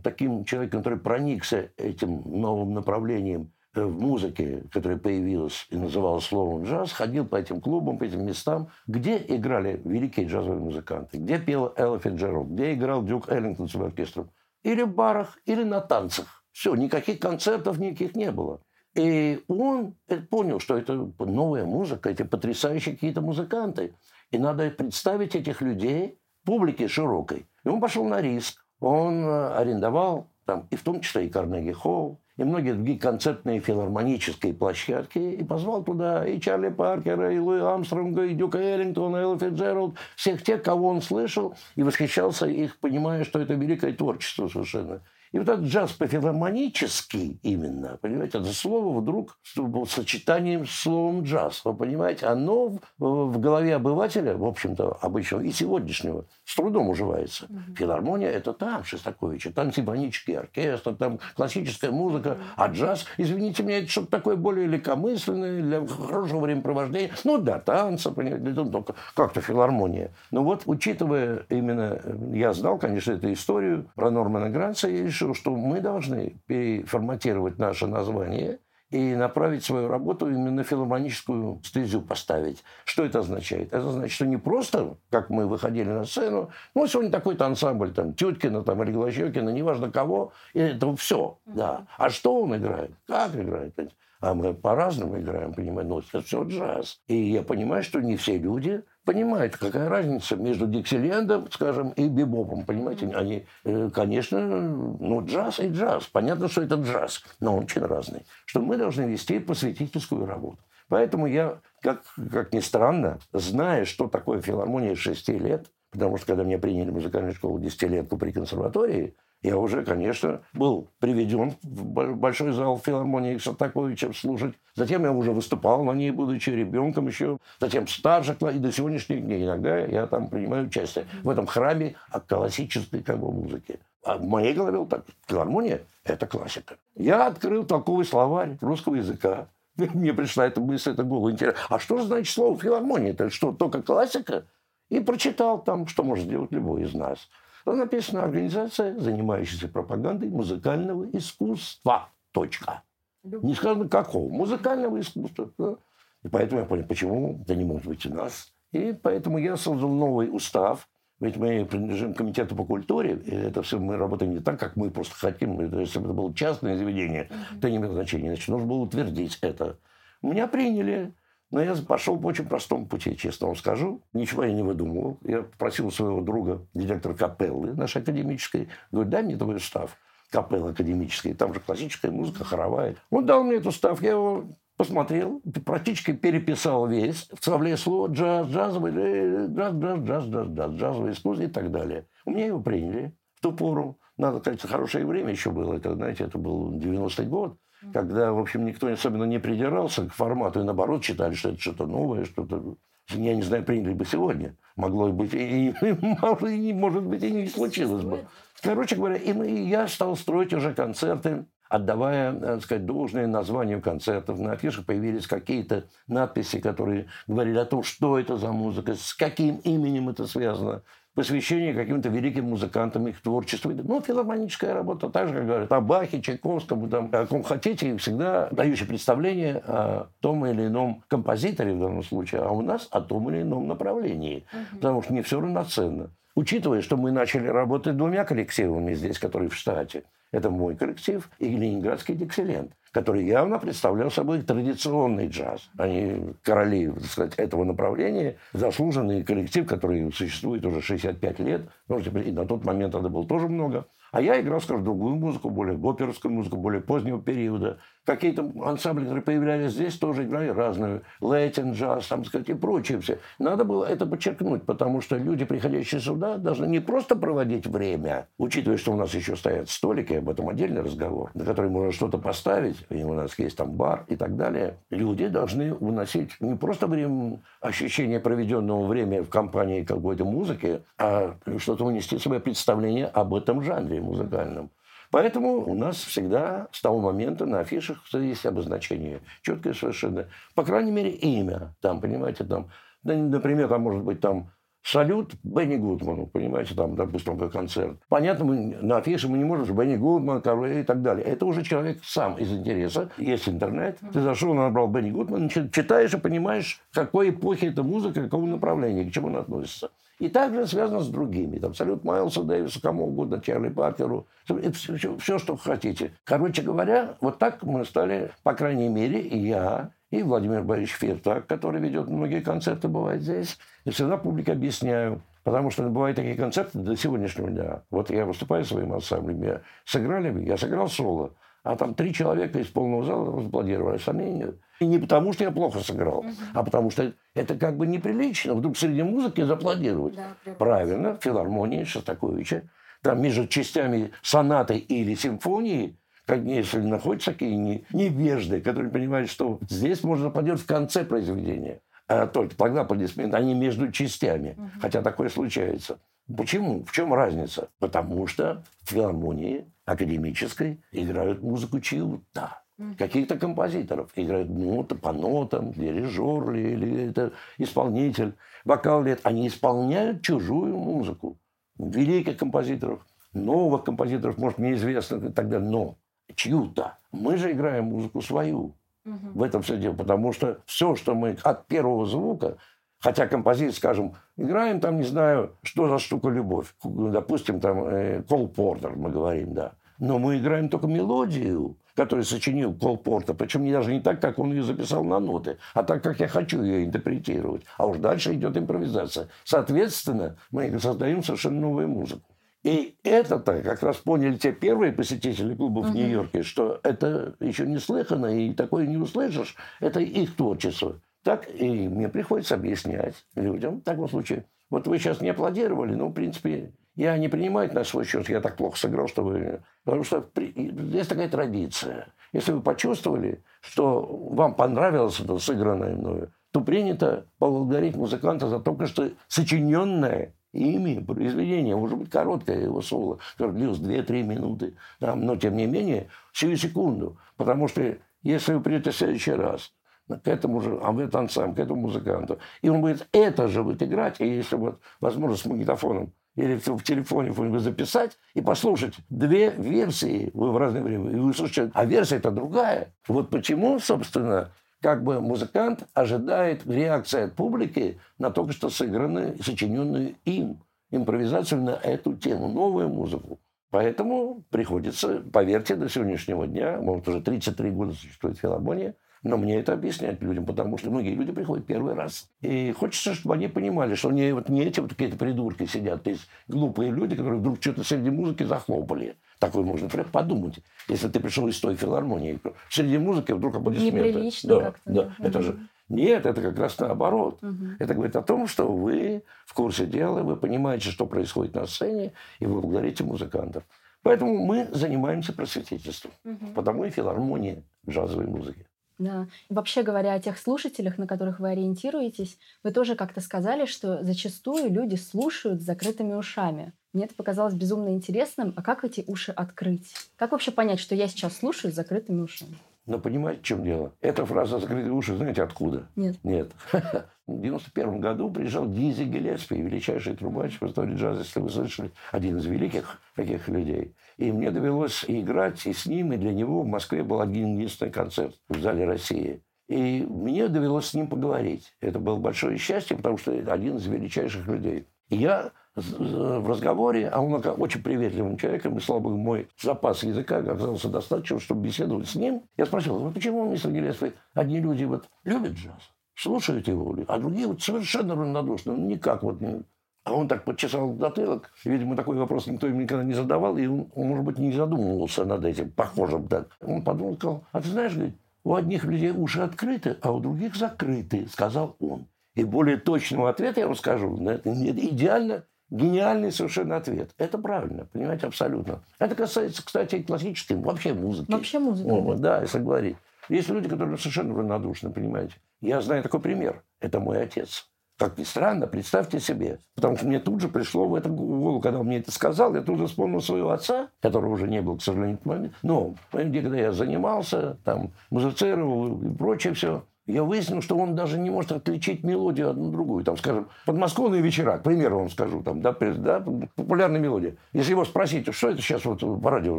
таким 0.02 0.44
человеком, 0.44 0.82
который 0.82 0.98
проникся 0.98 1.70
этим 1.76 2.22
новым 2.24 2.72
направлением 2.72 3.52
в 3.74 4.00
музыке, 4.00 4.64
которая 4.72 4.98
появилась 4.98 5.66
и 5.70 5.76
называлась 5.76 6.24
словом 6.24 6.64
джаз, 6.64 6.92
ходил 6.92 7.26
по 7.26 7.36
этим 7.36 7.60
клубам, 7.60 7.98
по 7.98 8.04
этим 8.04 8.24
местам, 8.24 8.68
где 8.86 9.16
играли 9.28 9.80
великие 9.84 10.26
джазовые 10.26 10.60
музыканты, 10.60 11.18
где 11.18 11.38
пел 11.38 11.72
Элла 11.76 11.98
Фиджеральд, 11.98 12.48
где 12.48 12.74
играл 12.74 13.02
Дюк 13.02 13.28
Эллингтон 13.30 13.68
с 13.68 13.74
оркестром. 13.74 14.30
Или 14.62 14.82
в 14.82 14.94
барах, 14.94 15.38
или 15.44 15.62
на 15.62 15.80
танцах. 15.80 16.44
Все, 16.52 16.74
никаких 16.74 17.20
концертов 17.20 17.78
никаких 17.78 18.16
не 18.16 18.32
было. 18.32 18.60
И 18.94 19.44
он 19.46 19.94
понял, 20.30 20.58
что 20.58 20.76
это 20.76 21.12
новая 21.18 21.64
музыка, 21.64 22.10
эти 22.10 22.24
потрясающие 22.24 22.94
какие-то 22.94 23.20
музыканты. 23.20 23.94
И 24.30 24.38
надо 24.38 24.68
представить 24.70 25.36
этих 25.36 25.62
людей 25.62 26.18
публике 26.44 26.88
широкой. 26.88 27.46
И 27.64 27.68
он 27.68 27.80
пошел 27.80 28.04
на 28.04 28.20
риск. 28.20 28.64
Он 28.80 29.24
э, 29.24 29.48
арендовал 29.54 30.30
там, 30.46 30.66
и 30.70 30.76
в 30.76 30.82
том 30.82 31.00
числе 31.00 31.26
и 31.26 31.30
Карнеги 31.30 31.72
Холл, 31.72 32.20
и 32.38 32.44
многие 32.44 32.72
другие 32.72 32.98
концертные 32.98 33.60
филармонические 33.60 34.54
площадки, 34.54 35.18
и 35.18 35.44
позвал 35.44 35.82
туда 35.82 36.26
и 36.26 36.40
Чарли 36.40 36.70
Паркера, 36.70 37.34
и 37.34 37.38
Луи 37.38 37.60
Амстронга, 37.60 38.24
и 38.24 38.34
Дюка 38.34 38.58
Эллингтона, 38.58 39.16
и 39.16 39.20
Элла 39.20 39.38
Фитджеральд, 39.38 39.94
всех 40.16 40.42
тех, 40.42 40.62
кого 40.62 40.88
он 40.88 41.02
слышал, 41.02 41.54
и 41.74 41.82
восхищался 41.82 42.46
их, 42.46 42.78
понимая, 42.78 43.24
что 43.24 43.40
это 43.40 43.54
великое 43.54 43.92
творчество 43.92 44.48
совершенно. 44.48 45.02
И 45.32 45.38
вот 45.38 45.48
этот 45.48 45.66
джаз 45.66 45.92
по-филармонический 45.92 47.38
именно, 47.42 47.98
понимаете, 48.00 48.38
это 48.38 48.52
слово 48.52 48.98
вдруг 48.98 49.38
было 49.56 49.84
сочетанием 49.84 50.66
с 50.66 50.70
словом 50.70 51.22
джаз. 51.22 51.62
Вы 51.64 51.74
понимаете, 51.74 52.26
оно 52.26 52.78
в 52.98 53.38
голове 53.38 53.74
обывателя, 53.76 54.36
в 54.36 54.44
общем-то, 54.44 54.98
обычного 55.00 55.42
и 55.42 55.50
сегодняшнего, 55.52 56.24
с 56.44 56.54
трудом 56.56 56.88
уживается. 56.88 57.46
Угу. 57.46 57.76
Филармония– 57.76 58.30
это 58.30 58.52
там 58.52 58.84
Шостаковича, 58.84 59.52
там 59.52 59.72
симфонический 59.72 60.38
оркестр, 60.38 60.94
там 60.94 61.18
классическая 61.36 61.90
музыка, 61.90 62.32
угу. 62.32 62.40
а 62.56 62.66
джаз, 62.68 63.04
извините 63.16 63.62
меня, 63.62 63.78
это 63.78 63.88
что-то 63.88 64.10
такое 64.10 64.36
более 64.36 64.66
легкомысленное, 64.66 65.62
для 65.62 65.86
хорошего 65.86 66.40
времяпровождения. 66.40 67.10
Ну 67.24 67.38
да, 67.38 67.58
танца, 67.58 68.10
понимаете, 68.10 68.54
только 68.70 68.94
как-то 69.14 69.40
филармония. 69.40 70.12
Но 70.30 70.42
вот, 70.42 70.62
учитывая 70.66 71.44
именно, 71.48 72.00
я 72.32 72.52
знал, 72.52 72.78
конечно, 72.78 73.12
эту 73.12 73.32
историю 73.32 73.90
про 73.94 74.10
Нормана 74.10 74.50
Гранца, 74.50 74.88
и 74.88 75.08
решил, 75.18 75.34
что 75.34 75.54
мы 75.56 75.80
должны 75.80 76.36
переформатировать 76.46 77.58
наше 77.58 77.86
название 77.86 78.60
и 78.90 79.14
направить 79.14 79.64
свою 79.64 79.88
работу 79.88 80.28
именно 80.28 80.50
на 80.50 80.64
филармоническую 80.64 81.60
стезю 81.62 82.00
поставить. 82.00 82.64
Что 82.84 83.04
это 83.04 83.18
означает? 83.18 83.72
Это 83.72 83.90
значит, 83.90 84.12
что 84.12 84.26
не 84.26 84.38
просто, 84.38 84.96
как 85.10 85.28
мы 85.28 85.46
выходили 85.46 85.90
на 85.90 86.04
сцену, 86.04 86.50
ну, 86.74 86.86
сегодня 86.86 87.10
такой-то 87.10 87.46
ансамбль, 87.46 87.92
там, 87.92 88.14
Тюткина, 88.14 88.62
там, 88.62 88.82
или 88.82 88.92
Глощекина, 88.92 89.50
неважно 89.50 89.90
кого, 89.90 90.32
и 90.54 90.60
это 90.60 90.94
все, 90.96 91.38
да. 91.44 91.86
А 91.98 92.08
что 92.08 92.40
он 92.40 92.56
играет? 92.56 92.92
Как 93.06 93.34
играет? 93.34 93.74
А 94.20 94.34
мы 94.34 94.54
по-разному 94.54 95.18
играем, 95.18 95.52
понимаете, 95.52 95.90
но 95.90 96.00
это 96.00 96.22
все 96.22 96.42
джаз. 96.44 97.00
И 97.08 97.14
я 97.14 97.42
понимаю, 97.42 97.82
что 97.82 98.00
не 98.00 98.16
все 98.16 98.38
люди 98.38 98.82
понимают, 99.08 99.56
какая 99.56 99.88
разница 99.88 100.36
между 100.36 100.66
Диксилендом, 100.66 101.50
скажем, 101.50 101.92
и 101.92 102.08
бибопом, 102.08 102.66
понимаете? 102.66 103.06
Они, 103.14 103.46
э, 103.64 103.88
конечно, 103.88 104.38
ну, 104.38 105.24
джаз 105.24 105.60
и 105.60 105.68
джаз. 105.68 106.04
Понятно, 106.12 106.46
что 106.48 106.60
это 106.60 106.74
джаз, 106.74 107.24
но 107.40 107.56
он 107.56 107.64
очень 107.64 107.80
разный. 107.80 108.26
Что 108.44 108.60
мы 108.60 108.76
должны 108.76 109.04
вести 109.04 109.38
просветительскую 109.38 110.26
работу. 110.26 110.58
Поэтому 110.88 111.26
я, 111.26 111.58
как, 111.80 112.02
как 112.30 112.52
ни 112.52 112.60
странно, 112.60 113.18
зная, 113.32 113.86
что 113.86 114.08
такое 114.08 114.42
филармония 114.42 114.94
6 114.94 115.28
лет, 115.30 115.70
потому 115.90 116.18
что 116.18 116.26
когда 116.26 116.44
меня 116.44 116.58
приняли 116.58 116.90
в 116.90 116.94
музыкальную 116.94 117.32
школу 117.32 117.58
десятилетку 117.58 118.18
при 118.18 118.30
консерватории, 118.30 119.16
я 119.42 119.56
уже, 119.56 119.84
конечно, 119.84 120.42
был 120.52 120.88
приведен 120.98 121.54
в 121.62 122.16
большой 122.16 122.52
зал 122.52 122.78
филармонии 122.78 123.38
Шостаковича 123.38 124.12
слушать. 124.12 124.54
Затем 124.74 125.04
я 125.04 125.12
уже 125.12 125.30
выступал 125.32 125.84
на 125.84 125.92
ней, 125.92 126.10
будучи 126.10 126.50
ребенком 126.50 127.06
еще. 127.06 127.38
Затем 127.60 127.86
старше, 127.86 128.36
и 128.52 128.58
до 128.58 128.72
сегодняшних 128.72 129.24
дней 129.24 129.44
иногда 129.44 129.78
я 129.78 130.06
там 130.06 130.28
принимаю 130.28 130.66
участие 130.66 131.06
в 131.22 131.30
этом 131.30 131.46
храме 131.46 131.94
от 132.10 132.26
классической 132.26 133.02
как 133.02 133.20
бы, 133.20 133.30
музыки. 133.30 133.78
А 134.04 134.16
в 134.16 134.24
моей 134.24 134.54
голове 134.54 134.84
так. 134.86 135.04
Филармония– 135.28 135.82
это 136.04 136.26
классика. 136.26 136.76
Я 136.96 137.26
открыл 137.26 137.64
толковый 137.64 138.06
словарь 138.06 138.58
русского 138.60 138.96
языка. 138.96 139.48
Мне 139.76 140.12
пришла 140.12 140.46
эта 140.46 140.60
мысль, 140.60 140.92
это 140.92 141.04
было 141.04 141.30
интересно. 141.30 141.60
А 141.68 141.78
что 141.78 141.98
же 141.98 142.04
значит 142.04 142.32
слово 142.32 142.58
филармония? 142.58 143.12
Это 143.12 143.30
что, 143.30 143.52
только 143.52 143.82
классика? 143.82 144.46
И 144.88 144.98
прочитал 144.98 145.62
там, 145.62 145.86
что 145.86 146.02
может 146.02 146.24
сделать 146.24 146.50
любой 146.50 146.82
из 146.82 146.94
нас. 146.94 147.28
Там 147.64 147.78
написано 147.78 148.22
«Организация, 148.22 148.98
занимающаяся 148.98 149.68
пропагандой 149.68 150.28
музыкального 150.28 151.08
искусства». 151.12 152.08
Точка. 152.32 152.82
Не 153.22 153.54
сказано 153.54 153.88
какого. 153.88 154.30
Музыкального 154.32 155.00
искусства. 155.00 155.50
Да? 155.58 155.76
И 156.22 156.28
поэтому 156.28 156.60
я 156.60 156.66
понял, 156.66 156.84
почему 156.84 157.40
это 157.42 157.54
не 157.54 157.64
может 157.64 157.86
быть 157.86 158.04
у 158.06 158.14
нас. 158.14 158.52
И 158.72 158.92
поэтому 158.92 159.38
я 159.38 159.56
создал 159.56 159.90
новый 159.90 160.28
устав. 160.34 160.88
Ведь 161.20 161.36
мы 161.36 161.64
принадлежим 161.64 162.14
комитету 162.14 162.54
по 162.54 162.64
культуре, 162.64 163.16
и 163.16 163.34
это 163.34 163.62
все 163.62 163.80
мы 163.80 163.96
работаем 163.96 164.34
не 164.34 164.40
так, 164.40 164.60
как 164.60 164.76
мы 164.76 164.88
просто 164.90 165.16
хотим. 165.16 165.60
Если 165.60 165.98
бы 165.98 166.04
это 166.04 166.14
было 166.14 166.32
частное 166.32 166.76
заведение, 166.76 167.24
mm-hmm. 167.24 167.60
то 167.60 167.68
не 167.68 167.78
имело 167.78 167.94
значения. 167.94 168.28
Значит, 168.28 168.48
нужно 168.48 168.68
было 168.68 168.78
утвердить 168.78 169.36
это. 169.42 169.78
Меня 170.22 170.46
приняли. 170.46 171.12
Но 171.50 171.62
я 171.62 171.74
пошел 171.76 172.18
по 172.18 172.26
очень 172.26 172.46
простому 172.46 172.86
пути, 172.86 173.16
честно 173.16 173.46
вам 173.46 173.56
скажу. 173.56 174.02
Ничего 174.12 174.44
я 174.44 174.52
не 174.52 174.62
выдумывал. 174.62 175.18
Я 175.22 175.42
попросил 175.42 175.90
своего 175.90 176.20
друга, 176.20 176.66
директора 176.74 177.14
капеллы 177.14 177.72
нашей 177.74 178.02
академической, 178.02 178.68
говорю, 178.92 179.08
дай 179.08 179.22
мне 179.22 179.36
твой 179.36 179.56
устав 179.56 179.96
капеллы 180.30 180.70
академической. 180.70 181.32
Там 181.32 181.54
же 181.54 181.60
классическая 181.60 182.10
музыка, 182.10 182.44
хоровая. 182.44 182.96
Он 183.10 183.24
дал 183.24 183.44
мне 183.44 183.56
этот 183.56 183.68
устав, 183.68 184.02
я 184.02 184.10
его 184.10 184.44
посмотрел, 184.76 185.40
практически 185.64 186.12
переписал 186.12 186.86
весь, 186.86 187.28
вставляя 187.32 187.76
слово 187.76 188.08
джаз, 188.08 188.48
джазовый, 188.48 188.92
э, 188.94 189.46
джаз, 189.48 189.74
джаз, 189.74 189.98
джаз, 190.00 190.24
джаз, 190.26 190.48
джаз, 190.48 190.70
джазовый 190.72 191.12
искусство 191.12 191.44
и 191.44 191.48
так 191.48 191.70
далее. 191.70 192.06
У 192.26 192.30
меня 192.30 192.46
его 192.46 192.60
приняли 192.60 193.16
в 193.36 193.40
ту 193.40 193.52
пору. 193.52 193.98
Надо 194.18 194.40
сказать, 194.40 194.60
хорошее 194.60 195.06
время 195.06 195.30
еще 195.30 195.50
было. 195.50 195.74
Это, 195.74 195.94
знаете, 195.94 196.24
это 196.24 196.38
был 196.38 196.72
90-й 196.72 197.26
год 197.26 197.56
когда, 197.92 198.32
в 198.32 198.38
общем, 198.38 198.64
никто 198.64 198.88
особенно 198.88 199.24
не 199.24 199.38
придирался 199.38 200.06
к 200.06 200.12
формату, 200.12 200.60
и 200.60 200.64
наоборот 200.64 201.04
считали, 201.04 201.34
что 201.34 201.50
это 201.50 201.60
что-то 201.60 201.86
новое, 201.86 202.24
что-то, 202.24 202.76
я 203.10 203.34
не 203.34 203.42
знаю, 203.42 203.64
приняли 203.64 203.94
бы 203.94 204.04
сегодня. 204.04 204.56
Могло 204.76 205.10
быть, 205.10 205.34
и, 205.34 205.70
и, 205.70 205.74
и, 206.70 206.72
может 206.72 207.04
быть, 207.04 207.22
и 207.22 207.30
не 207.30 207.48
случилось 207.48 208.04
бы. 208.04 208.24
Короче 208.62 208.96
говоря, 208.96 209.16
и 209.16 209.32
мы, 209.32 209.48
я 209.48 209.86
стал 209.88 210.16
строить 210.16 210.52
уже 210.52 210.74
концерты, 210.74 211.44
отдавая, 211.68 212.32
так 212.32 212.62
сказать, 212.62 212.86
должное 212.86 213.26
названию 213.26 213.80
концертов. 213.80 214.38
На 214.38 214.52
афишах 214.52 214.86
появились 214.86 215.26
какие-то 215.26 215.84
надписи, 216.06 216.60
которые 216.60 217.06
говорили 217.26 217.58
о 217.58 217.64
том, 217.64 217.82
что 217.82 218.18
это 218.18 218.36
за 218.36 218.52
музыка, 218.52 218.94
с 218.94 219.14
каким 219.14 219.56
именем 219.58 220.08
это 220.08 220.26
связано 220.26 220.82
посвящение 221.18 221.74
каким-то 221.74 222.10
великим 222.10 222.44
музыкантам 222.44 223.08
их 223.08 223.20
творчеству. 223.20 223.72
Ну, 223.72 224.00
филармоническая 224.00 224.72
работа, 224.72 225.10
так 225.10 225.26
же, 225.26 225.34
как 225.34 225.46
говорят, 225.46 225.72
о 225.72 225.80
Бахе, 225.80 226.22
Чайковском, 226.22 226.88
там, 226.88 227.10
о 227.12 227.26
ком 227.26 227.42
хотите, 227.42 227.96
всегда 227.96 228.48
дающие 228.52 228.86
представление 228.86 229.56
о 229.66 230.06
том 230.20 230.46
или 230.46 230.68
ином 230.68 231.02
композиторе 231.08 231.74
в 231.74 231.80
данном 231.80 232.04
случае, 232.04 232.42
а 232.42 232.52
у 232.52 232.62
нас 232.62 232.86
о 232.92 233.00
том 233.00 233.28
или 233.30 233.42
ином 233.42 233.66
направлении. 233.66 234.44
Угу. 234.52 234.76
Потому 234.76 235.02
что 235.02 235.12
не 235.12 235.22
все 235.22 235.40
равноценно. 235.40 236.10
Учитывая, 236.36 236.82
что 236.82 236.96
мы 236.96 237.10
начали 237.10 237.48
работать 237.48 237.96
двумя 237.96 238.24
коллективами 238.24 238.94
здесь, 238.94 239.18
которые 239.18 239.50
в 239.50 239.56
штате. 239.56 240.04
Это 240.32 240.50
мой 240.50 240.76
коллектив 240.76 241.28
и 241.38 241.48
ленинградский 241.48 242.14
«Диксилент» 242.14 242.72
который 242.92 243.24
явно 243.24 243.58
представлял 243.58 244.10
собой 244.10 244.42
традиционный 244.42 245.28
джаз. 245.28 245.70
Они 245.76 246.34
короли 246.42 246.90
так 246.90 247.04
сказать, 247.04 247.34
этого 247.36 247.64
направления, 247.64 248.38
заслуженный 248.52 249.22
коллектив, 249.24 249.66
который 249.66 250.10
существует 250.12 250.64
уже 250.64 250.80
65 250.80 251.38
лет. 251.40 251.62
Можете, 251.86 252.10
и 252.22 252.32
на 252.32 252.46
тот 252.46 252.64
момент 252.64 252.94
это 252.94 253.08
было 253.08 253.26
тоже 253.26 253.48
много. 253.48 253.86
А 254.10 254.22
я 254.22 254.40
играл, 254.40 254.60
скажем, 254.60 254.84
другую 254.84 255.16
музыку, 255.16 255.50
более 255.50 255.78
оперскую 255.78 256.32
музыку, 256.32 256.56
более 256.56 256.80
позднего 256.80 257.20
периода. 257.20 257.78
Какие-то 258.04 258.50
ансамбли, 258.64 259.04
которые 259.04 259.22
появлялись 259.22 259.72
здесь, 259.72 259.96
тоже 259.98 260.24
играли 260.24 260.48
разную. 260.48 261.02
Лейтин, 261.20 261.72
джаз, 261.72 262.06
там, 262.06 262.24
сказать, 262.24 262.48
и 262.48 262.54
прочее 262.54 263.00
все. 263.00 263.18
Надо 263.38 263.64
было 263.64 263.84
это 263.84 264.06
подчеркнуть, 264.06 264.62
потому 264.62 265.00
что 265.00 265.16
люди, 265.16 265.44
приходящие 265.44 266.00
сюда, 266.00 266.38
должны 266.38 266.66
не 266.66 266.80
просто 266.80 267.16
проводить 267.16 267.66
время, 267.66 268.26
учитывая, 268.38 268.78
что 268.78 268.92
у 268.92 268.96
нас 268.96 269.12
еще 269.12 269.36
стоят 269.36 269.68
столики, 269.68 270.14
об 270.14 270.28
этом 270.30 270.48
отдельный 270.48 270.82
разговор, 270.82 271.30
на 271.34 271.44
который 271.44 271.70
можно 271.70 271.92
что-то 271.92 272.18
поставить, 272.18 272.76
и 272.88 273.02
у 273.04 273.12
нас 273.12 273.38
есть 273.38 273.56
там 273.58 273.72
бар 273.72 274.04
и 274.08 274.16
так 274.16 274.36
далее. 274.36 274.78
Люди 274.90 275.28
должны 275.28 275.74
выносить 275.74 276.32
не 276.40 276.56
просто 276.56 276.86
время, 276.86 277.40
ощущение 277.60 278.20
проведенного 278.20 278.86
времени 278.86 279.20
в 279.20 279.28
компании 279.28 279.84
какой-то 279.84 280.24
музыки, 280.24 280.82
а 280.96 281.34
что-то 281.58 281.84
унести 281.84 282.18
свое 282.18 282.40
представление 282.40 283.06
об 283.06 283.34
этом 283.34 283.62
жанре 283.62 284.00
музыкальном. 284.00 284.70
Поэтому 285.10 285.66
у 285.68 285.74
нас 285.74 285.96
всегда 285.96 286.68
с 286.72 286.82
того 286.82 287.00
момента 287.00 287.46
на 287.46 287.60
афишах 287.60 288.02
есть 288.12 288.44
обозначение, 288.44 289.20
четкое 289.42 289.72
совершенно. 289.72 290.26
По 290.54 290.64
крайней 290.64 290.90
мере, 290.90 291.10
имя. 291.10 291.74
Там, 291.80 292.00
понимаете, 292.00 292.44
там, 292.44 292.68
да, 293.02 293.14
например, 293.14 293.68
там 293.68 293.82
может 293.82 294.04
быть 294.04 294.20
там 294.20 294.50
салют 294.82 295.34
Бенни 295.42 295.76
Гудману, 295.76 296.26
понимаете, 296.26 296.74
там, 296.74 296.94
допустим, 296.94 297.38
как 297.38 297.52
концерт. 297.52 297.98
Понятно, 298.08 298.44
мы 298.44 298.76
на 298.80 298.98
афише 298.98 299.28
мы 299.28 299.38
не 299.38 299.44
можем, 299.44 299.76
Бенни 299.76 299.96
Гудман, 299.96 300.40
Король 300.40 300.78
и 300.78 300.82
так 300.82 301.02
далее. 301.02 301.24
Это 301.24 301.46
уже 301.46 301.62
человек 301.62 301.98
сам 302.04 302.36
из 302.38 302.52
интереса. 302.52 303.10
Есть 303.18 303.48
интернет. 303.48 303.98
Ты 304.12 304.20
зашел, 304.20 304.54
набрал 304.54 304.88
Бенни 304.88 305.10
Гудман, 305.10 305.48
читаешь 305.48 306.14
и 306.14 306.18
понимаешь, 306.18 306.82
какой 306.92 307.30
эпохи 307.30 307.66
эта 307.66 307.82
музыка, 307.82 308.24
какого 308.24 308.46
направления, 308.46 309.04
к 309.04 309.12
чему 309.12 309.28
она 309.28 309.40
относится. 309.40 309.90
И 310.18 310.28
также 310.28 310.66
связано 310.66 311.00
с 311.00 311.08
другими. 311.08 311.58
Там, 311.58 311.74
салют 311.74 312.04
Майлсу 312.04 312.42
Дэвису, 312.42 312.80
кому 312.80 313.06
угодно, 313.06 313.40
Чарли 313.40 313.68
Паркеру. 313.68 314.26
Это 314.48 314.72
все, 314.72 315.16
все, 315.18 315.38
что 315.38 315.56
хотите. 315.56 316.12
Короче 316.24 316.62
говоря, 316.62 317.14
вот 317.20 317.38
так 317.38 317.62
мы 317.62 317.84
стали, 317.84 318.32
по 318.42 318.54
крайней 318.54 318.88
мере, 318.88 319.20
и 319.20 319.38
я, 319.38 319.90
и 320.10 320.22
Владимир 320.22 320.62
Борисович 320.62 320.98
Фиртак, 320.98 321.46
который 321.46 321.80
ведет 321.80 322.08
многие 322.08 322.40
концерты, 322.40 322.88
бывает 322.88 323.22
здесь. 323.22 323.58
И 323.84 323.90
всегда 323.90 324.16
публике 324.16 324.52
объясняю. 324.52 325.22
Потому 325.44 325.70
что 325.70 325.84
бывают 325.84 326.16
такие 326.16 326.34
концерты 326.34 326.78
до 326.78 326.96
сегодняшнего 326.96 327.50
дня. 327.50 327.82
Вот 327.90 328.10
я 328.10 328.26
выступаю 328.26 328.64
своим 328.64 328.92
ансамблем, 328.92 329.42
я 329.42 329.62
сыграли, 329.84 330.44
я 330.44 330.58
сыграл 330.58 330.88
соло. 330.88 331.32
А 331.64 331.76
там 331.76 331.94
три 331.94 332.12
человека 332.14 332.58
из 332.58 332.68
полного 332.68 333.04
зала 333.04 333.46
аплодировали, 333.46 333.96
остальные 333.96 334.32
нет. 334.32 334.56
И 334.80 334.86
не 334.86 334.98
потому, 334.98 335.32
что 335.32 335.44
я 335.44 335.50
плохо 335.50 335.80
сыграл, 335.80 336.20
угу. 336.20 336.30
а 336.54 336.62
потому 336.62 336.90
что 336.90 337.12
это 337.34 337.56
как 337.56 337.76
бы 337.76 337.86
неприлично. 337.86 338.54
Вдруг 338.54 338.76
среди 338.76 339.02
музыки 339.02 339.42
зааплодировать. 339.42 340.16
Да, 340.16 340.54
Правильно, 340.54 341.16
в 341.18 341.22
филармонии 341.22 341.84
Шостаковича. 341.84 342.70
Там 343.02 343.20
между 343.20 343.46
частями 343.46 344.12
сонаты 344.22 344.76
или 344.76 345.14
симфонии 345.14 345.98
как 346.28 346.40
если 346.44 346.80
находятся 346.80 347.32
такие 347.32 347.84
невежды, 347.90 348.60
которые 348.60 348.90
понимают, 348.90 349.30
что 349.30 349.58
здесь 349.66 350.04
можно 350.04 350.26
аплодировать 350.26 350.60
в 350.60 350.66
конце 350.66 351.02
произведения. 351.02 351.80
А 352.06 352.26
только 352.26 352.54
тогда 352.54 352.82
аплодисменты, 352.82 353.34
они 353.34 353.54
между 353.54 353.90
частями. 353.90 354.54
Угу. 354.58 354.70
Хотя 354.82 355.00
такое 355.00 355.30
случается. 355.30 355.98
Почему? 356.36 356.84
В 356.84 356.92
чем 356.92 357.14
разница? 357.14 357.68
Потому 357.78 358.26
что 358.26 358.62
в 358.82 358.90
филармонии 358.90 359.66
академической 359.84 360.80
играют 360.92 361.42
музыку 361.42 361.80
чью-то 361.80 362.62
каких-то 362.96 363.38
композиторов. 363.38 364.10
Играют 364.14 364.48
ноты 364.48 364.94
по 364.94 365.12
нотам, 365.12 365.72
дирижер 365.72 366.50
ли, 366.50 366.72
или 366.72 367.08
это 367.08 367.32
исполнитель, 367.56 368.34
вокал 368.64 369.02
лет. 369.02 369.20
Они 369.24 369.48
исполняют 369.48 370.22
чужую 370.22 370.76
музыку. 370.76 371.38
Великих 371.78 372.36
композиторов, 372.36 373.06
новых 373.32 373.84
композиторов, 373.84 374.38
может, 374.38 374.58
неизвестно 374.58 375.32
тогда, 375.32 375.58
но 375.58 375.96
чью-то. 376.34 376.98
Мы 377.12 377.36
же 377.36 377.52
играем 377.52 377.86
музыку 377.86 378.20
свою. 378.20 378.74
Угу. 379.04 379.30
В 379.34 379.42
этом 379.42 379.62
все 379.62 379.76
дело. 379.76 379.94
Потому 379.94 380.32
что 380.32 380.60
все, 380.66 380.94
что 380.94 381.14
мы 381.14 381.36
от 381.42 381.66
первого 381.66 382.04
звука, 382.06 382.58
хотя 383.00 383.26
композиция, 383.26 383.76
скажем, 383.76 384.14
играем 384.36 384.80
там, 384.80 384.96
не 384.96 385.04
знаю, 385.04 385.56
что 385.62 385.88
за 385.88 385.98
штука 385.98 386.28
любовь. 386.28 386.74
Допустим, 386.82 387.60
там 387.60 387.84
э, 387.84 388.22
Кол 388.28 388.48
Портер 388.48 388.96
мы 388.96 389.10
говорим, 389.10 389.54
да. 389.54 389.72
Но 389.98 390.18
мы 390.18 390.38
играем 390.38 390.68
только 390.68 390.86
мелодию 390.86 391.76
который 391.98 392.24
сочинил 392.24 392.72
Кол 392.74 392.96
Порта, 392.96 393.34
причем 393.34 393.64
не 393.64 393.72
даже 393.72 393.92
не 393.92 394.00
так, 394.00 394.20
как 394.20 394.38
он 394.38 394.52
ее 394.52 394.62
записал 394.62 395.02
на 395.02 395.18
ноты, 395.18 395.58
а 395.74 395.82
так, 395.82 396.00
как 396.00 396.20
я 396.20 396.28
хочу 396.28 396.62
ее 396.62 396.84
интерпретировать. 396.84 397.64
А 397.76 397.86
уж 397.86 397.98
дальше 397.98 398.34
идет 398.34 398.56
импровизация. 398.56 399.26
Соответственно, 399.42 400.36
мы 400.52 400.78
создаем 400.78 401.24
совершенно 401.24 401.60
новую 401.60 401.88
музыку. 401.88 402.22
И 402.62 402.96
это-то 403.02 403.62
как 403.62 403.82
раз 403.82 403.96
поняли 403.96 404.36
те 404.36 404.52
первые 404.52 404.92
посетители 404.92 405.56
клуба 405.56 405.80
в 405.80 405.92
Нью-Йорке, 405.92 406.44
что 406.44 406.78
это 406.84 407.34
еще 407.40 407.66
не 407.66 407.78
слыхано, 407.78 408.26
и 408.26 408.52
такое 408.54 408.86
не 408.86 408.96
услышишь. 408.96 409.56
Это 409.80 409.98
их 409.98 410.36
творчество. 410.36 411.00
Так 411.28 411.46
и 411.54 411.88
мне 411.88 412.08
приходится 412.08 412.54
объяснять 412.54 413.26
людям 413.34 413.80
в 413.80 413.82
таком 413.82 414.08
случае. 414.08 414.46
Вот 414.70 414.86
вы 414.86 414.98
сейчас 414.98 415.20
не 415.20 415.28
аплодировали, 415.28 415.94
но, 415.94 416.08
в 416.08 416.14
принципе, 416.14 416.72
я 416.96 417.18
не 417.18 417.28
принимаю 417.28 417.70
на 417.74 417.84
свой 417.84 418.06
счет, 418.06 418.30
я 418.30 418.40
так 418.40 418.56
плохо 418.56 418.78
сыграл, 418.78 419.08
что 419.08 419.22
вы... 419.22 419.60
Потому 419.84 420.04
что 420.04 420.26
есть 420.34 421.10
такая 421.10 421.28
традиция. 421.28 422.06
Если 422.32 422.52
вы 422.52 422.62
почувствовали, 422.62 423.42
что 423.60 424.06
вам 424.06 424.54
понравилось 424.54 425.20
это 425.20 425.38
сыгранное 425.38 425.96
мною, 425.96 426.32
то 426.50 426.62
принято 426.62 427.26
поблагодарить 427.38 427.94
музыканта 427.94 428.48
за 428.48 428.58
только 428.58 428.86
что 428.86 429.10
сочиненное 429.26 430.32
ими 430.54 431.04
произведение, 431.04 431.76
может 431.76 431.98
быть, 431.98 432.08
короткое 432.08 432.62
его 432.62 432.80
соло, 432.80 433.18
которое 433.36 433.52
длилось 433.52 433.80
2-3 433.80 434.22
минуты, 434.22 434.76
там, 434.98 435.26
но 435.26 435.36
тем 435.36 435.58
не 435.58 435.66
менее, 435.66 436.08
всю 436.32 436.56
секунду. 436.56 437.18
Потому 437.36 437.68
что 437.68 437.98
если 438.22 438.54
вы 438.54 438.62
придете 438.62 438.92
в 438.92 438.96
следующий 438.96 439.32
раз 439.32 439.74
к 440.08 440.28
этому 440.28 440.60
же 440.60 440.78
а 440.82 440.92
вы 440.92 441.08
ансамбль, 441.12 441.56
к 441.56 441.58
этому 441.58 441.82
музыканту, 441.82 442.38
и 442.62 442.68
он 442.68 442.80
будет 442.80 443.06
это 443.12 443.48
же 443.48 443.62
будет 443.62 443.82
играть, 443.82 444.20
и 444.20 444.26
если 444.26 444.56
вот 444.56 444.80
возможно 445.00 445.36
с 445.36 445.44
магнитофоном 445.44 446.12
или 446.36 446.56
в 446.56 446.82
телефоне 446.82 447.32
вы 447.32 447.58
записать 447.58 448.16
и 448.34 448.40
послушать 448.40 448.94
две 449.10 449.50
версии 449.50 450.30
вы 450.34 450.52
в 450.52 450.56
разное 450.56 450.82
время, 450.82 451.10
и 451.10 451.16
вы 451.16 451.34
слушаете, 451.34 451.72
а 451.74 451.84
версия 451.84 452.16
это 452.16 452.30
другая. 452.30 452.94
Вот 453.08 453.28
почему, 453.30 453.78
собственно, 453.80 454.52
как 454.80 455.02
бы 455.02 455.20
музыкант 455.20 455.84
ожидает 455.94 456.64
реакции 456.64 457.22
от 457.22 457.34
публики 457.34 457.98
на 458.18 458.30
только 458.30 458.52
что 458.52 458.70
сыгранную, 458.70 459.42
сочиненную 459.42 460.14
им 460.24 460.60
импровизацию 460.90 461.62
на 461.62 461.70
эту 461.70 462.14
тему, 462.14 462.48
новую 462.48 462.88
музыку. 462.88 463.40
Поэтому 463.70 464.44
приходится, 464.50 465.22
поверьте, 465.32 465.74
до 465.74 465.88
сегодняшнего 465.88 466.46
дня, 466.46 466.78
может, 466.80 467.08
уже 467.08 467.20
33 467.20 467.70
года 467.70 467.92
существует 467.92 468.38
филармония, 468.38 468.94
но 469.22 469.36
мне 469.36 469.58
это 469.58 469.72
объяснять 469.72 470.22
людям, 470.22 470.46
потому 470.46 470.78
что 470.78 470.90
многие 470.90 471.14
люди 471.14 471.32
приходят 471.32 471.66
первый 471.66 471.94
раз. 471.94 472.28
И 472.40 472.72
хочется, 472.72 473.14
чтобы 473.14 473.34
они 473.34 473.48
понимали, 473.48 473.94
что 473.94 474.10
не, 474.10 474.32
вот 474.32 474.48
не 474.48 474.62
эти 474.62 474.80
вот 474.80 474.90
какие-то 474.90 475.16
придурки 475.16 475.66
сидят, 475.66 476.02
то 476.02 476.10
есть 476.10 476.28
глупые 476.46 476.90
люди, 476.90 477.16
которые 477.16 477.40
вдруг 477.40 477.60
что-то 477.60 477.84
среди 477.84 478.10
музыки 478.10 478.44
захлопали. 478.44 479.16
Такое 479.38 479.64
можно 479.64 479.84
например, 479.84 480.08
подумать, 480.10 480.58
если 480.88 481.08
ты 481.08 481.20
пришел 481.20 481.46
из 481.48 481.58
той 481.60 481.76
филармонии. 481.76 482.38
Среди 482.70 482.98
музыки 482.98 483.32
вдруг 483.32 483.56
аплодисменты. 483.56 484.08
Неприлично 484.08 484.48
да, 484.48 484.60
как-то. 484.60 484.92
Да, 484.92 485.00
угу. 485.02 485.12
это 485.18 485.42
же... 485.42 485.58
Нет, 485.88 486.26
это 486.26 486.42
как 486.42 486.58
раз 486.58 486.78
наоборот. 486.78 487.42
Угу. 487.42 487.66
Это 487.78 487.94
говорит 487.94 488.14
о 488.16 488.22
том, 488.22 488.46
что 488.46 488.70
вы 488.70 489.22
в 489.46 489.54
курсе 489.54 489.86
дела, 489.86 490.22
вы 490.22 490.36
понимаете, 490.36 490.90
что 490.90 491.06
происходит 491.06 491.54
на 491.54 491.66
сцене, 491.66 492.12
и 492.40 492.46
вы 492.46 492.60
благодарите 492.60 493.04
музыкантов. 493.04 493.62
Поэтому 494.02 494.36
мы 494.44 494.68
занимаемся 494.72 495.32
просветительством. 495.32 496.12
Угу. 496.24 496.46
Потому 496.54 496.84
и 496.84 496.90
филармония 496.90 497.62
джазовой 497.88 498.26
музыки. 498.26 498.66
Да. 498.98 499.28
Вообще 499.48 499.84
говоря 499.84 500.14
о 500.14 500.20
тех 500.20 500.36
слушателях, 500.38 500.98
на 500.98 501.06
которых 501.06 501.38
вы 501.38 501.50
ориентируетесь, 501.50 502.36
вы 502.64 502.72
тоже 502.72 502.96
как-то 502.96 503.20
сказали, 503.20 503.64
что 503.64 504.02
зачастую 504.02 504.72
люди 504.72 504.96
слушают 504.96 505.62
с 505.62 505.64
закрытыми 505.64 506.14
ушами. 506.14 506.72
Мне 506.92 507.04
это 507.04 507.14
показалось 507.14 507.54
безумно 507.54 507.90
интересным. 507.90 508.52
А 508.56 508.62
как 508.62 508.84
эти 508.84 509.04
уши 509.06 509.30
открыть? 509.30 509.94
Как 510.16 510.32
вообще 510.32 510.50
понять, 510.50 510.80
что 510.80 510.96
я 510.96 511.06
сейчас 511.06 511.36
слушаю 511.36 511.72
с 511.72 511.76
закрытыми 511.76 512.22
ушами? 512.22 512.58
Но 512.88 512.98
понимаете, 512.98 513.42
в 513.42 513.44
чем 513.44 513.64
дело? 513.64 513.92
Эта 514.00 514.24
фраза 514.24 514.58
«закрытые 514.58 514.92
уши» 514.92 515.14
знаете 515.14 515.42
откуда? 515.42 515.88
Нет. 515.94 516.16
Нет. 516.22 516.52
В 517.26 517.38
91 517.38 518.00
году 518.00 518.30
приезжал 518.30 518.66
Дизи 518.66 519.04
Гелеспи, 519.04 519.60
величайший 519.60 520.16
трубач 520.16 520.58
в 520.58 520.66
истории 520.66 520.94
джаза, 520.94 521.20
если 521.20 521.40
вы 521.40 521.50
слышали, 521.50 521.90
один 522.10 522.38
из 522.38 522.46
великих 522.46 523.02
таких 523.14 523.46
людей. 523.48 523.94
И 524.16 524.32
мне 524.32 524.50
довелось 524.50 525.04
играть 525.06 525.66
и 525.66 525.74
с 525.74 525.84
ним, 525.84 526.14
и 526.14 526.16
для 526.16 526.32
него 526.32 526.62
в 526.62 526.66
Москве 526.66 527.02
был 527.02 527.20
один 527.20 527.56
единственный 527.56 527.90
концерт 527.90 528.34
в 528.48 528.58
зале 528.58 528.86
России. 528.86 529.42
И 529.68 530.06
мне 530.08 530.48
довелось 530.48 530.86
с 530.86 530.94
ним 530.94 531.08
поговорить. 531.08 531.74
Это 531.82 531.98
было 531.98 532.16
большое 532.16 532.56
счастье, 532.56 532.96
потому 532.96 533.18
что 533.18 533.32
это 533.32 533.52
один 533.52 533.76
из 533.76 533.86
величайших 533.86 534.46
людей. 534.46 534.86
И 535.10 535.16
я 535.16 535.52
в 535.80 536.48
разговоре, 536.48 537.08
а 537.08 537.20
он 537.20 537.42
очень 537.58 537.82
приветливым 537.82 538.36
человеком, 538.36 538.76
и, 538.76 538.80
слава 538.80 539.00
богу, 539.00 539.16
мой 539.16 539.48
запас 539.60 540.02
языка 540.02 540.38
оказался 540.38 540.88
достаточно, 540.88 541.38
чтобы 541.40 541.66
беседовать 541.66 542.08
с 542.08 542.14
ним. 542.14 542.42
Я 542.56 542.66
спросил, 542.66 542.98
ну 542.98 543.10
почему, 543.10 543.50
мистер 543.50 543.70
Гелеспи, 543.70 544.12
одни 544.34 544.60
люди 544.60 544.84
вот 544.84 545.08
любят 545.24 545.52
джаз, 545.52 545.92
слушают 546.14 546.68
его, 546.68 546.96
а 547.06 547.18
другие 547.18 547.46
вот 547.46 547.62
совершенно 547.62 548.14
равнодушны, 548.14 548.72
ну 548.72 548.86
никак 548.86 549.22
вот 549.22 549.40
не... 549.40 549.62
А 550.04 550.14
он 550.14 550.26
так 550.26 550.44
подчесал 550.44 550.96
затылок. 550.96 551.50
Видимо, 551.64 551.94
такой 551.94 552.16
вопрос 552.16 552.46
никто 552.46 552.66
ему 552.66 552.80
никогда 552.80 553.04
не 553.04 553.12
задавал, 553.12 553.58
и 553.58 553.66
он, 553.66 553.88
он, 553.94 554.06
может 554.08 554.24
быть, 554.24 554.38
не 554.38 554.52
задумывался 554.52 555.26
над 555.26 555.44
этим, 555.44 555.70
похожим 555.70 556.28
так. 556.28 556.48
Он 556.62 556.82
подумал, 556.82 557.16
сказал, 557.16 557.44
а 557.52 557.60
ты 557.60 557.68
знаешь, 557.68 557.94
говорит, 557.94 558.14
у 558.42 558.54
одних 558.54 558.84
людей 558.84 559.10
уши 559.10 559.42
открыты, 559.42 559.98
а 560.00 560.12
у 560.12 560.20
других 560.20 560.56
закрыты, 560.56 561.28
сказал 561.28 561.76
он. 561.78 562.06
И 562.34 562.44
более 562.44 562.78
точного 562.78 563.28
ответа 563.28 563.60
я 563.60 563.66
вам 563.66 563.74
скажу, 563.74 564.16
это 564.26 564.50
идеально 564.50 565.44
гениальный 565.70 566.32
совершенно 566.32 566.76
ответ. 566.76 567.10
Это 567.18 567.38
правильно, 567.38 567.86
понимаете, 567.86 568.26
абсолютно. 568.26 568.82
Это 568.98 569.14
касается, 569.14 569.64
кстати, 569.64 569.96
и 569.96 570.02
классической, 570.02 570.56
вообще 570.56 570.94
музыки. 570.94 571.30
Вообще 571.30 571.58
музыки. 571.58 571.88
О, 571.88 572.14
да, 572.14 572.42
если 572.42 572.58
говорить. 572.58 572.96
Есть 573.28 573.48
люди, 573.48 573.68
которые 573.68 573.98
совершенно 573.98 574.34
равнодушны, 574.34 574.90
понимаете. 574.90 575.34
Я 575.60 575.80
знаю 575.80 576.02
такой 576.02 576.20
пример. 576.20 576.62
Это 576.80 577.00
мой 577.00 577.20
отец. 577.20 577.68
Как 577.98 578.16
ни 578.16 578.22
странно, 578.22 578.68
представьте 578.68 579.18
себе. 579.18 579.58
Потому 579.74 579.96
что 579.96 580.06
мне 580.06 580.20
тут 580.20 580.40
же 580.40 580.48
пришло 580.48 580.86
в 580.86 580.94
это 580.94 581.08
голову, 581.08 581.60
когда 581.60 581.80
он 581.80 581.86
мне 581.86 581.98
это 581.98 582.12
сказал, 582.12 582.54
я 582.54 582.62
тут 582.62 582.78
же 582.78 582.86
вспомнил 582.86 583.20
своего 583.20 583.50
отца, 583.50 583.88
которого 584.00 584.34
уже 584.34 584.46
не 584.46 584.62
было, 584.62 584.76
к 584.76 584.82
сожалению, 584.82 585.18
в 585.18 585.26
момент. 585.26 585.54
Но, 585.64 585.94
понимаете, 586.12 586.42
когда 586.42 586.58
я 586.58 586.72
занимался, 586.72 587.58
там, 587.64 587.90
музицировал 588.10 589.02
и 589.02 589.12
прочее 589.12 589.52
все, 589.54 589.82
я 590.08 590.24
выяснил, 590.24 590.62
что 590.62 590.76
он 590.76 590.94
даже 590.94 591.18
не 591.18 591.30
может 591.30 591.52
отличить 591.52 592.02
мелодию 592.02 592.50
одну 592.50 592.70
другую. 592.70 593.04
Там, 593.04 593.16
скажем, 593.18 593.48
подмосковные 593.66 594.22
вечера, 594.22 594.58
к 594.58 594.62
примеру 594.62 595.00
вам 595.00 595.10
скажу, 595.10 595.42
там, 595.42 595.60
да, 595.60 595.72
да, 595.72 596.24
популярная 596.56 597.00
мелодия. 597.00 597.36
Если 597.52 597.72
его 597.72 597.84
спросить, 597.84 598.32
что 598.34 598.48
это 598.48 598.62
сейчас 598.62 598.84
вот 598.86 599.00
по 599.00 599.30
радио 599.30 599.58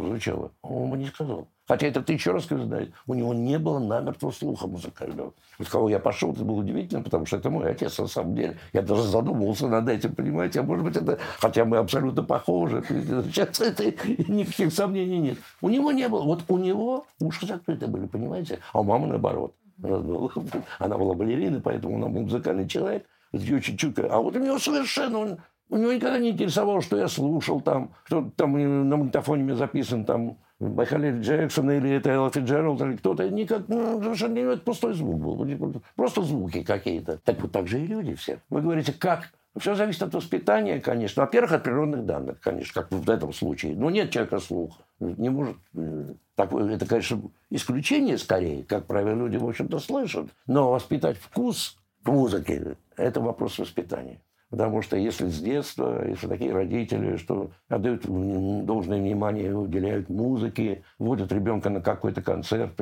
звучало, 0.00 0.50
он 0.62 0.90
бы 0.90 0.98
не 0.98 1.06
сказал. 1.06 1.46
Хотя 1.70 1.86
это 1.86 2.02
тысячу 2.02 2.32
раз 2.32 2.46
знает. 2.48 2.92
У 3.06 3.14
него 3.14 3.32
не 3.32 3.56
было 3.56 3.78
намертвого 3.78 4.32
слуха 4.32 4.66
музыкального. 4.66 5.34
Вот 5.56 5.68
кого 5.68 5.88
я 5.88 6.00
пошел, 6.00 6.32
это 6.32 6.42
было 6.42 6.56
удивительно, 6.56 7.00
потому 7.00 7.26
что 7.26 7.36
это 7.36 7.48
мой 7.48 7.70
отец 7.70 7.96
на 7.96 8.08
самом 8.08 8.34
деле. 8.34 8.58
Я 8.72 8.82
даже 8.82 9.04
задумывался 9.04 9.68
над 9.68 9.88
этим, 9.88 10.16
понимаете. 10.16 10.58
А 10.58 10.62
может 10.64 10.84
быть, 10.84 10.96
это... 10.96 11.20
Хотя 11.38 11.64
мы 11.64 11.76
абсолютно 11.76 12.24
похожи. 12.24 12.82
Сейчас 12.88 13.60
это 13.60 13.84
никаких 14.08 14.72
сомнений 14.72 15.20
нет. 15.20 15.38
У 15.60 15.68
него 15.68 15.92
не 15.92 16.08
было. 16.08 16.24
Вот 16.24 16.42
у 16.48 16.58
него 16.58 17.06
уши 17.20 17.46
закрыты 17.46 17.86
были, 17.86 18.06
понимаете. 18.06 18.58
А 18.72 18.80
у 18.80 18.82
мамы 18.82 19.06
наоборот. 19.06 19.54
Она 19.82 20.98
была 20.98 21.14
балериной, 21.14 21.60
поэтому 21.60 21.96
она 21.96 22.08
был 22.08 22.22
музыкальный 22.22 22.68
человек. 22.68 23.06
Очень 23.32 23.76
чутко. 23.76 24.08
А 24.10 24.20
вот 24.20 24.36
у 24.36 24.38
него 24.38 24.58
совершенно... 24.58 25.18
Он, 25.18 25.38
у 25.68 25.76
него 25.76 25.92
никогда 25.92 26.18
не 26.18 26.30
интересовало, 26.30 26.82
что 26.82 26.96
я 26.96 27.06
слушал 27.06 27.60
там, 27.60 27.92
что 28.04 28.30
там 28.36 28.88
на 28.88 28.96
магнитофоне 28.96 29.44
мне 29.44 29.54
записан 29.54 30.04
там 30.04 30.38
Майкл 30.58 30.96
Джексон 30.96 31.70
или 31.70 31.90
это 31.90 32.10
Элла 32.10 32.30
Фиджеральд 32.30 32.80
или 32.82 32.96
кто-то. 32.96 33.28
Никак, 33.30 33.68
ну, 33.68 34.02
совершенно 34.02 34.38
это 34.38 34.62
пустой 34.62 34.94
звук 34.94 35.18
был. 35.18 35.82
Просто 35.96 36.22
звуки 36.22 36.62
какие-то. 36.62 37.18
Так 37.18 37.40
вот 37.40 37.52
так 37.52 37.66
же 37.66 37.80
и 37.80 37.86
люди 37.86 38.14
все. 38.14 38.40
Вы 38.50 38.60
говорите, 38.60 38.92
как 38.92 39.30
все 39.58 39.74
зависит 39.74 40.02
от 40.02 40.14
воспитания, 40.14 40.80
конечно. 40.80 41.22
Во-первых, 41.22 41.52
от 41.52 41.64
природных 41.64 42.06
данных, 42.06 42.40
конечно, 42.40 42.82
как 42.82 42.92
в 42.92 43.10
этом 43.10 43.32
случае. 43.32 43.74
Но 43.74 43.90
нет 43.90 44.10
человека 44.10 44.38
слуха. 44.38 44.82
Не 45.00 45.28
может... 45.28 45.56
Э, 45.74 46.14
так, 46.36 46.52
это, 46.52 46.86
конечно, 46.86 47.22
исключение 47.50 48.16
скорее. 48.16 48.64
Как 48.64 48.86
правило, 48.86 49.14
люди, 49.14 49.36
в 49.36 49.48
общем-то, 49.48 49.78
слышат. 49.80 50.28
Но 50.46 50.70
воспитать 50.70 51.18
вкус 51.18 51.76
к 52.04 52.08
музыке– 52.08 52.76
это 52.96 53.20
вопрос 53.20 53.58
воспитания. 53.58 54.20
Потому 54.50 54.82
что 54.82 54.96
если 54.96 55.28
с 55.28 55.40
детства, 55.40 56.04
если 56.06 56.26
такие 56.26 56.52
родители, 56.52 57.16
что 57.16 57.52
отдают 57.68 58.02
должное 58.04 58.98
внимание, 58.98 59.56
уделяют 59.56 60.08
музыке, 60.08 60.82
водят 60.98 61.30
ребенка 61.30 61.70
на 61.70 61.80
какой-то 61.80 62.20
концерт, 62.20 62.72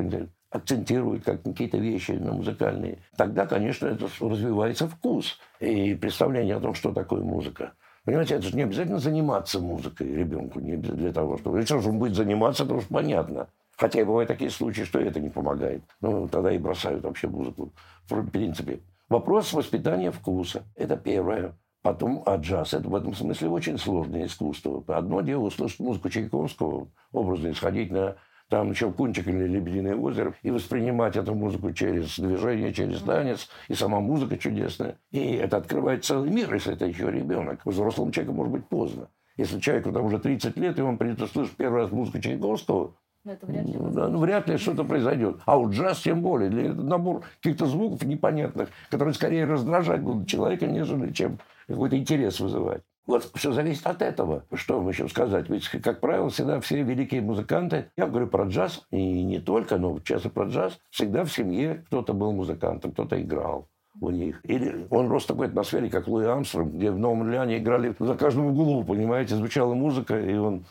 акцентируют 0.49 1.23
как 1.23 1.43
какие-то 1.43 1.77
вещи 1.77 2.11
на 2.11 2.33
музыкальные, 2.33 2.97
тогда, 3.15 3.45
конечно, 3.45 3.85
это 3.85 4.07
развивается 4.19 4.87
вкус 4.87 5.37
и 5.59 5.93
представление 5.93 6.55
о 6.55 6.59
том, 6.59 6.73
что 6.73 6.91
такое 6.91 7.21
музыка. 7.21 7.73
Понимаете, 8.03 8.35
это 8.35 8.47
же 8.47 8.55
не 8.55 8.63
обязательно 8.63 8.97
заниматься 8.97 9.59
музыкой 9.59 10.11
ребенку, 10.11 10.59
не 10.59 10.75
для 10.75 11.13
того, 11.13 11.37
чтобы... 11.37 11.59
Если 11.59 11.75
он 11.75 11.99
будет 11.99 12.15
заниматься, 12.15 12.65
то 12.65 12.75
уж 12.75 12.85
понятно. 12.85 13.47
Хотя 13.77 14.03
бывают 14.03 14.27
такие 14.27 14.49
случаи, 14.49 14.81
что 14.81 14.99
это 14.99 15.19
не 15.19 15.29
помогает. 15.29 15.83
Ну, 16.01 16.27
тогда 16.27 16.51
и 16.51 16.57
бросают 16.57 17.03
вообще 17.03 17.27
музыку. 17.27 17.71
В 18.09 18.29
принципе, 18.29 18.79
Вопрос 19.09 19.53
воспитания 19.53 20.11
вкуса. 20.11 20.65
Это 20.75 20.95
первое. 20.95 21.57
Потом, 21.81 22.21
а 22.27 22.35
джаз– 22.35 22.73
это 22.75 22.87
в 22.87 22.95
этом 22.95 23.15
смысле 23.15 23.49
очень 23.49 23.79
сложное 23.79 24.27
искусство. 24.27 24.83
Одно 24.87 25.21
дело 25.21 25.45
услышать 25.45 25.79
музыку 25.79 26.09
Чайковского, 26.09 26.89
образно 27.11 27.49
исходить 27.49 27.89
на 27.89 28.17
там 28.49 28.75
Щелкунчик 28.75 29.27
или 29.27 29.47
Лебединое 29.47 29.95
озеро, 29.95 30.35
и 30.43 30.51
воспринимать 30.51 31.15
эту 31.15 31.33
музыку 31.33 31.71
через 31.71 32.19
движение, 32.19 32.71
через 32.71 33.01
танец, 33.01 33.49
и 33.67 33.73
сама 33.73 33.99
музыка 33.99 34.37
чудесная. 34.37 34.99
И 35.09 35.19
это 35.35 35.57
открывает 35.57 36.05
целый 36.05 36.29
мир, 36.29 36.53
если 36.53 36.73
это 36.73 36.85
еще 36.85 37.09
ребенок. 37.09 37.65
Взрослому 37.65 38.11
человеку 38.11 38.35
может 38.35 38.53
быть 38.53 38.67
поздно. 38.67 39.09
Если 39.37 39.59
человеку 39.59 39.91
там 39.91 40.05
уже 40.05 40.19
30 40.19 40.55
лет, 40.57 40.77
и 40.77 40.83
он 40.83 40.99
придет 40.99 41.21
услышать 41.21 41.55
первый 41.55 41.81
раз 41.81 41.91
музыку 41.91 42.19
Чайковского, 42.19 42.93
но 43.25 43.33
это 43.33 43.45
вряд 43.45 43.65
ли. 43.65 43.75
Да, 43.77 44.07
ну, 44.07 44.19
вряд 44.19 44.47
ли 44.47 44.57
что-то 44.57 44.83
произойдет. 44.83 45.37
А 45.45 45.57
у 45.57 45.69
джаз 45.69 45.99
тем 45.99 46.21
более. 46.21 46.49
Для 46.49 46.67
этого 46.67 46.83
набор 46.83 47.23
каких-то 47.41 47.65
звуков 47.65 48.03
непонятных, 48.03 48.69
которые 48.89 49.13
скорее 49.13 49.45
раздражать 49.45 50.01
будут 50.01 50.27
человека, 50.27 50.67
нежели 50.67 51.11
чем 51.11 51.39
какой-то 51.67 51.97
интерес 51.97 52.39
вызывать. 52.39 52.81
Вот 53.05 53.29
все 53.33 53.51
зависит 53.51 53.87
от 53.87 54.01
этого. 54.01 54.43
Что 54.53 54.77
вам 54.77 54.89
еще 54.89 55.07
сказать? 55.07 55.49
Ведь, 55.49 55.67
как 55.67 55.99
правило, 55.99 56.29
всегда 56.29 56.59
все 56.61 56.83
великие 56.83 57.21
музыканты, 57.21 57.91
я 57.97 58.05
говорю 58.05 58.27
про 58.27 58.45
джаз, 58.45 58.85
и 58.91 59.23
не 59.23 59.39
только, 59.39 59.77
но 59.77 59.99
часто 59.99 60.29
про 60.29 60.45
джаз, 60.45 60.79
всегда 60.91 61.23
в 61.23 61.31
семье 61.31 61.83
кто-то 61.87 62.13
был 62.13 62.31
музыкантом, 62.31 62.91
кто-то 62.91 63.19
играл 63.19 63.67
у 63.99 64.11
них. 64.11 64.39
Или 64.43 64.87
он 64.91 65.09
рос 65.09 65.23
в 65.23 65.27
такой 65.27 65.47
атмосфере, 65.47 65.89
как 65.89 66.07
Луи 66.07 66.25
Амстронг, 66.25 66.73
где 66.73 66.91
в 66.91 66.99
Новом 66.99 67.23
Орлеане 67.23 67.57
играли 67.57 67.95
за 67.99 68.15
каждым 68.15 68.47
углом, 68.47 68.85
понимаете, 68.85 69.35
звучала 69.35 69.73
музыка, 69.73 70.19
и 70.19 70.37
он 70.37 70.65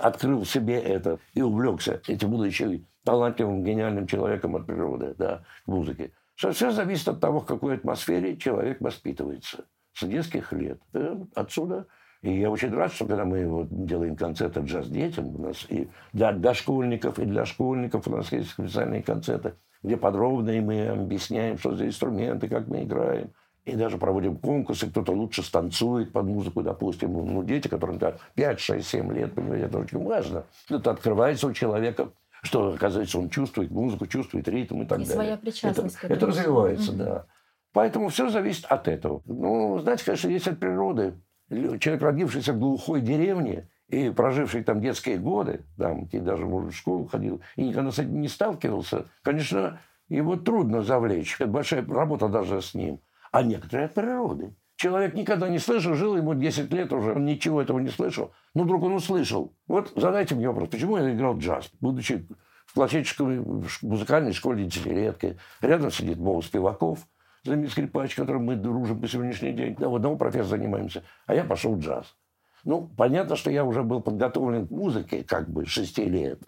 открыл 0.00 0.44
себе 0.44 0.80
это 0.80 1.18
и 1.34 1.42
увлекся 1.42 2.00
этим, 2.06 2.30
будучи 2.30 2.84
талантливым, 3.04 3.64
гениальным 3.64 4.06
человеком 4.06 4.56
от 4.56 4.66
природы, 4.66 5.14
да, 5.18 5.44
к 5.64 5.68
музыке. 5.68 6.12
Все, 6.36 6.70
зависит 6.70 7.08
от 7.08 7.20
того, 7.20 7.40
в 7.40 7.46
какой 7.46 7.74
атмосфере 7.74 8.36
человек 8.36 8.80
воспитывается. 8.80 9.64
С 9.94 10.06
детских 10.06 10.52
лет. 10.52 10.80
Да, 10.92 11.18
отсюда 11.34 11.86
и 12.22 12.38
я 12.38 12.50
очень 12.50 12.72
рад, 12.72 12.92
что 12.92 13.04
когда 13.04 13.24
мы 13.24 13.46
вот 13.48 13.66
делаем 13.84 14.14
концерты 14.14 14.60
джаз 14.60 14.88
детям, 14.88 15.34
у 15.34 15.38
нас 15.38 15.66
и 15.68 15.88
для 16.12 16.32
дошкольников, 16.32 17.18
и 17.18 17.24
для 17.24 17.44
школьников 17.44 18.06
у 18.06 18.10
нас 18.10 18.30
есть 18.30 18.50
специальные 18.50 19.02
концерты, 19.02 19.54
где 19.82 19.96
подробно 19.96 20.52
мы 20.62 20.86
объясняем, 20.86 21.58
что 21.58 21.74
за 21.74 21.86
инструменты, 21.86 22.48
как 22.48 22.68
мы 22.68 22.84
играем. 22.84 23.32
И 23.64 23.76
даже 23.76 23.96
проводим 23.96 24.36
конкурсы, 24.38 24.88
кто-то 24.90 25.12
лучше 25.12 25.42
станцует 25.42 26.12
под 26.12 26.26
музыку, 26.26 26.62
допустим. 26.62 27.12
Ну, 27.12 27.44
дети, 27.44 27.68
которым 27.68 28.00
5, 28.34 28.60
6, 28.60 28.86
7 28.86 29.12
лет, 29.12 29.34
понимаете, 29.34 29.66
это 29.66 29.78
очень 29.78 30.02
важно. 30.02 30.44
Это 30.68 30.90
открывается 30.90 31.46
у 31.46 31.52
человека, 31.52 32.10
что, 32.42 32.74
оказывается, 32.74 33.20
он 33.20 33.28
чувствует 33.28 33.70
музыку, 33.70 34.06
чувствует 34.06 34.48
ритм 34.48 34.82
и 34.82 34.86
так 34.86 34.98
и 34.98 35.02
далее. 35.02 35.14
своя 35.14 35.36
причастность 35.36 35.96
это, 36.02 36.12
это 36.12 36.26
развивается, 36.26 36.90
mm-hmm. 36.90 36.96
да. 36.96 37.26
Поэтому 37.72 38.08
все 38.08 38.28
зависит 38.30 38.64
от 38.64 38.88
этого. 38.88 39.22
Ну, 39.26 39.78
знаете, 39.78 40.04
конечно, 40.04 40.28
есть 40.28 40.48
от 40.48 40.58
природы. 40.58 41.14
Человек, 41.48 42.02
родившийся 42.02 42.54
в 42.54 42.58
глухой 42.58 43.00
деревне, 43.00 43.68
и 43.88 44.10
проживший 44.10 44.64
там 44.64 44.80
детские 44.80 45.18
годы, 45.18 45.60
там, 45.76 46.08
и 46.10 46.18
даже, 46.18 46.46
может, 46.46 46.72
в 46.72 46.76
школу 46.76 47.06
ходил, 47.06 47.42
и 47.56 47.68
никогда 47.68 47.92
с 47.92 47.98
этим 47.98 48.20
не 48.20 48.28
сталкивался, 48.28 49.06
конечно, 49.22 49.78
его 50.08 50.36
трудно 50.36 50.82
завлечь. 50.82 51.36
Это 51.38 51.48
большая 51.48 51.86
работа 51.86 52.28
даже 52.28 52.60
с 52.60 52.74
ним 52.74 53.00
а 53.32 53.42
некоторые 53.42 53.86
от 53.86 53.94
природы. 53.94 54.54
Человек 54.76 55.14
никогда 55.14 55.48
не 55.48 55.58
слышал, 55.58 55.94
жил 55.94 56.16
ему 56.16 56.34
10 56.34 56.72
лет 56.72 56.92
уже, 56.92 57.14
он 57.14 57.24
ничего 57.24 57.60
этого 57.60 57.78
не 57.78 57.88
слышал. 57.88 58.32
Но 58.54 58.64
вдруг 58.64 58.82
он 58.84 58.94
услышал. 58.94 59.54
Вот 59.66 59.92
задайте 59.96 60.34
мне 60.34 60.48
вопрос, 60.48 60.68
почему 60.68 60.96
я 60.96 61.12
играл 61.12 61.38
джаз, 61.38 61.70
будучи 61.80 62.28
в 62.66 62.74
классической 62.74 63.42
музыкальной 63.82 64.32
школе 64.32 64.64
десятилетки. 64.64 65.38
Рядом 65.60 65.90
сидит 65.90 66.18
Спиваков, 66.44 67.00
знаменитый 67.44 67.72
скрипач, 67.72 68.14
которым 68.14 68.46
мы 68.46 68.56
дружим 68.56 69.00
по 69.00 69.08
сегодняшний 69.08 69.52
день. 69.52 69.76
Да, 69.78 69.88
в 69.88 69.96
одного 69.96 70.16
профессора 70.16 70.58
занимаемся. 70.58 71.02
А 71.26 71.34
я 71.34 71.44
пошел 71.44 71.74
в 71.74 71.80
джаз. 71.80 72.16
Ну, 72.64 72.88
понятно, 72.96 73.36
что 73.36 73.50
я 73.50 73.64
уже 73.64 73.82
был 73.82 74.00
подготовлен 74.00 74.68
к 74.68 74.70
музыке 74.70 75.24
как 75.24 75.48
бы 75.48 75.66
6 75.66 75.98
лет. 75.98 76.40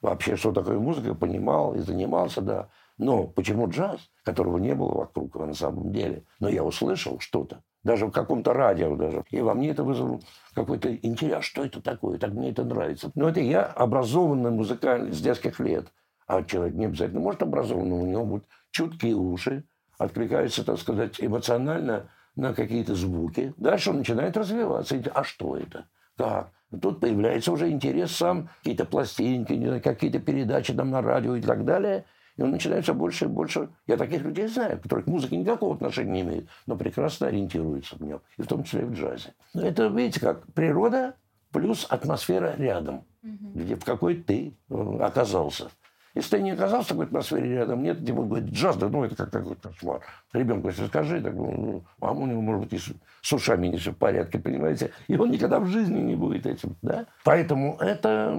Вообще, 0.00 0.36
что 0.36 0.52
такое 0.52 0.78
музыка, 0.78 1.14
понимал 1.14 1.74
и 1.74 1.78
занимался, 1.78 2.40
да. 2.40 2.68
Но 2.98 3.26
почему 3.26 3.68
джаз, 3.68 4.10
которого 4.24 4.58
не 4.58 4.74
было 4.74 4.92
вокруг 4.92 5.34
на 5.36 5.54
самом 5.54 5.92
деле? 5.92 6.24
Но 6.40 6.48
я 6.48 6.62
услышал 6.62 7.18
что-то, 7.20 7.62
даже 7.82 8.06
в 8.06 8.10
каком-то 8.10 8.52
радио 8.52 8.96
даже. 8.96 9.24
И 9.30 9.40
во 9.40 9.54
мне 9.54 9.70
это 9.70 9.82
вызвало 9.82 10.20
какой-то 10.54 10.94
интерес. 10.94 11.38
А 11.38 11.42
что 11.42 11.64
это 11.64 11.80
такое? 11.80 12.18
Так 12.18 12.32
мне 12.32 12.50
это 12.50 12.64
нравится. 12.64 13.10
Но 13.14 13.28
это 13.28 13.40
я 13.40 13.64
образованный 13.64 14.50
музыкальный 14.50 15.12
с 15.12 15.20
детских 15.20 15.58
лет. 15.60 15.86
А 16.26 16.42
человек 16.42 16.74
не 16.74 16.86
обязательно 16.86 17.20
может 17.20 17.42
образованный, 17.42 17.98
у 17.98 18.06
него 18.06 18.24
будут 18.24 18.46
чуткие 18.70 19.14
уши, 19.14 19.64
откликается, 19.98 20.64
так 20.64 20.78
сказать, 20.78 21.16
эмоционально 21.18 22.10
на 22.36 22.54
какие-то 22.54 22.94
звуки. 22.94 23.52
Дальше 23.56 23.90
он 23.90 23.98
начинает 23.98 24.36
развиваться. 24.36 25.02
А 25.12 25.24
что 25.24 25.56
это? 25.56 25.86
Как? 26.16 26.52
Тут 26.80 27.00
появляется 27.00 27.52
уже 27.52 27.70
интерес 27.70 28.12
сам, 28.12 28.48
какие-то 28.58 28.86
пластинки, 28.86 29.80
какие-то 29.80 30.20
передачи 30.20 30.72
там 30.72 30.90
на 30.90 31.02
радио 31.02 31.34
и 31.34 31.42
так 31.42 31.64
далее– 31.64 32.04
И 32.36 32.42
он 32.42 32.50
начинает 32.50 32.84
все 32.84 32.94
больше 32.94 33.26
и 33.26 33.28
больше... 33.28 33.68
Я 33.86 33.96
таких 33.96 34.22
людей 34.22 34.46
знаю, 34.46 34.80
которые 34.80 35.04
к 35.04 35.08
музыке 35.08 35.36
никакого 35.36 35.74
отношения 35.74 36.12
не 36.12 36.20
имеют, 36.22 36.48
но 36.66 36.76
прекрасно 36.76 37.26
ориентируются 37.26 37.96
в 37.96 38.00
нем, 38.02 38.20
и 38.38 38.42
в 38.42 38.46
том 38.46 38.64
числе 38.64 38.82
и 38.82 38.84
в 38.84 38.94
джазе. 38.94 39.34
Это, 39.54 39.86
видите, 39.88 40.20
как 40.20 40.46
природа 40.52 41.14
плюс 41.52 41.86
атмосфера 41.88 42.54
рядом, 42.56 43.04
угу. 43.22 43.52
где 43.54 43.76
в 43.76 43.84
какой 43.84 44.16
ты 44.16 44.54
э, 44.70 44.98
оказался. 45.00 45.68
Если 46.14 46.36
ты 46.36 46.42
не 46.42 46.50
оказался 46.50 46.88
в 46.88 46.88
такой 46.88 47.06
атмосфере 47.06 47.54
рядом, 47.54 47.82
нет, 47.82 48.04
типа 48.04 48.22
говорит, 48.22 48.50
джаз, 48.50 48.76
да, 48.76 48.88
ну 48.88 49.04
это 49.04 49.16
как 49.16 49.30
такой 49.30 49.56
кошмар. 49.56 50.00
Ребенку 50.34 50.68
если 50.68 50.86
скажи, 50.86 51.22
так, 51.22 51.34
ну, 51.34 51.84
а 52.00 52.12
у 52.12 52.26
него, 52.26 52.42
может 52.42 52.64
быть, 52.64 52.72
и 52.74 52.92
с 53.22 53.32
ушами 53.32 53.68
не 53.68 53.78
все 53.78 53.92
в 53.92 53.96
порядке, 53.96 54.38
понимаете? 54.38 54.90
И 55.08 55.16
он 55.16 55.30
никогда 55.30 55.58
в 55.58 55.66
жизни 55.66 56.00
не 56.00 56.14
будет 56.14 56.44
этим, 56.44 56.76
да? 56.82 57.06
Поэтому 57.24 57.78
это, 57.80 58.30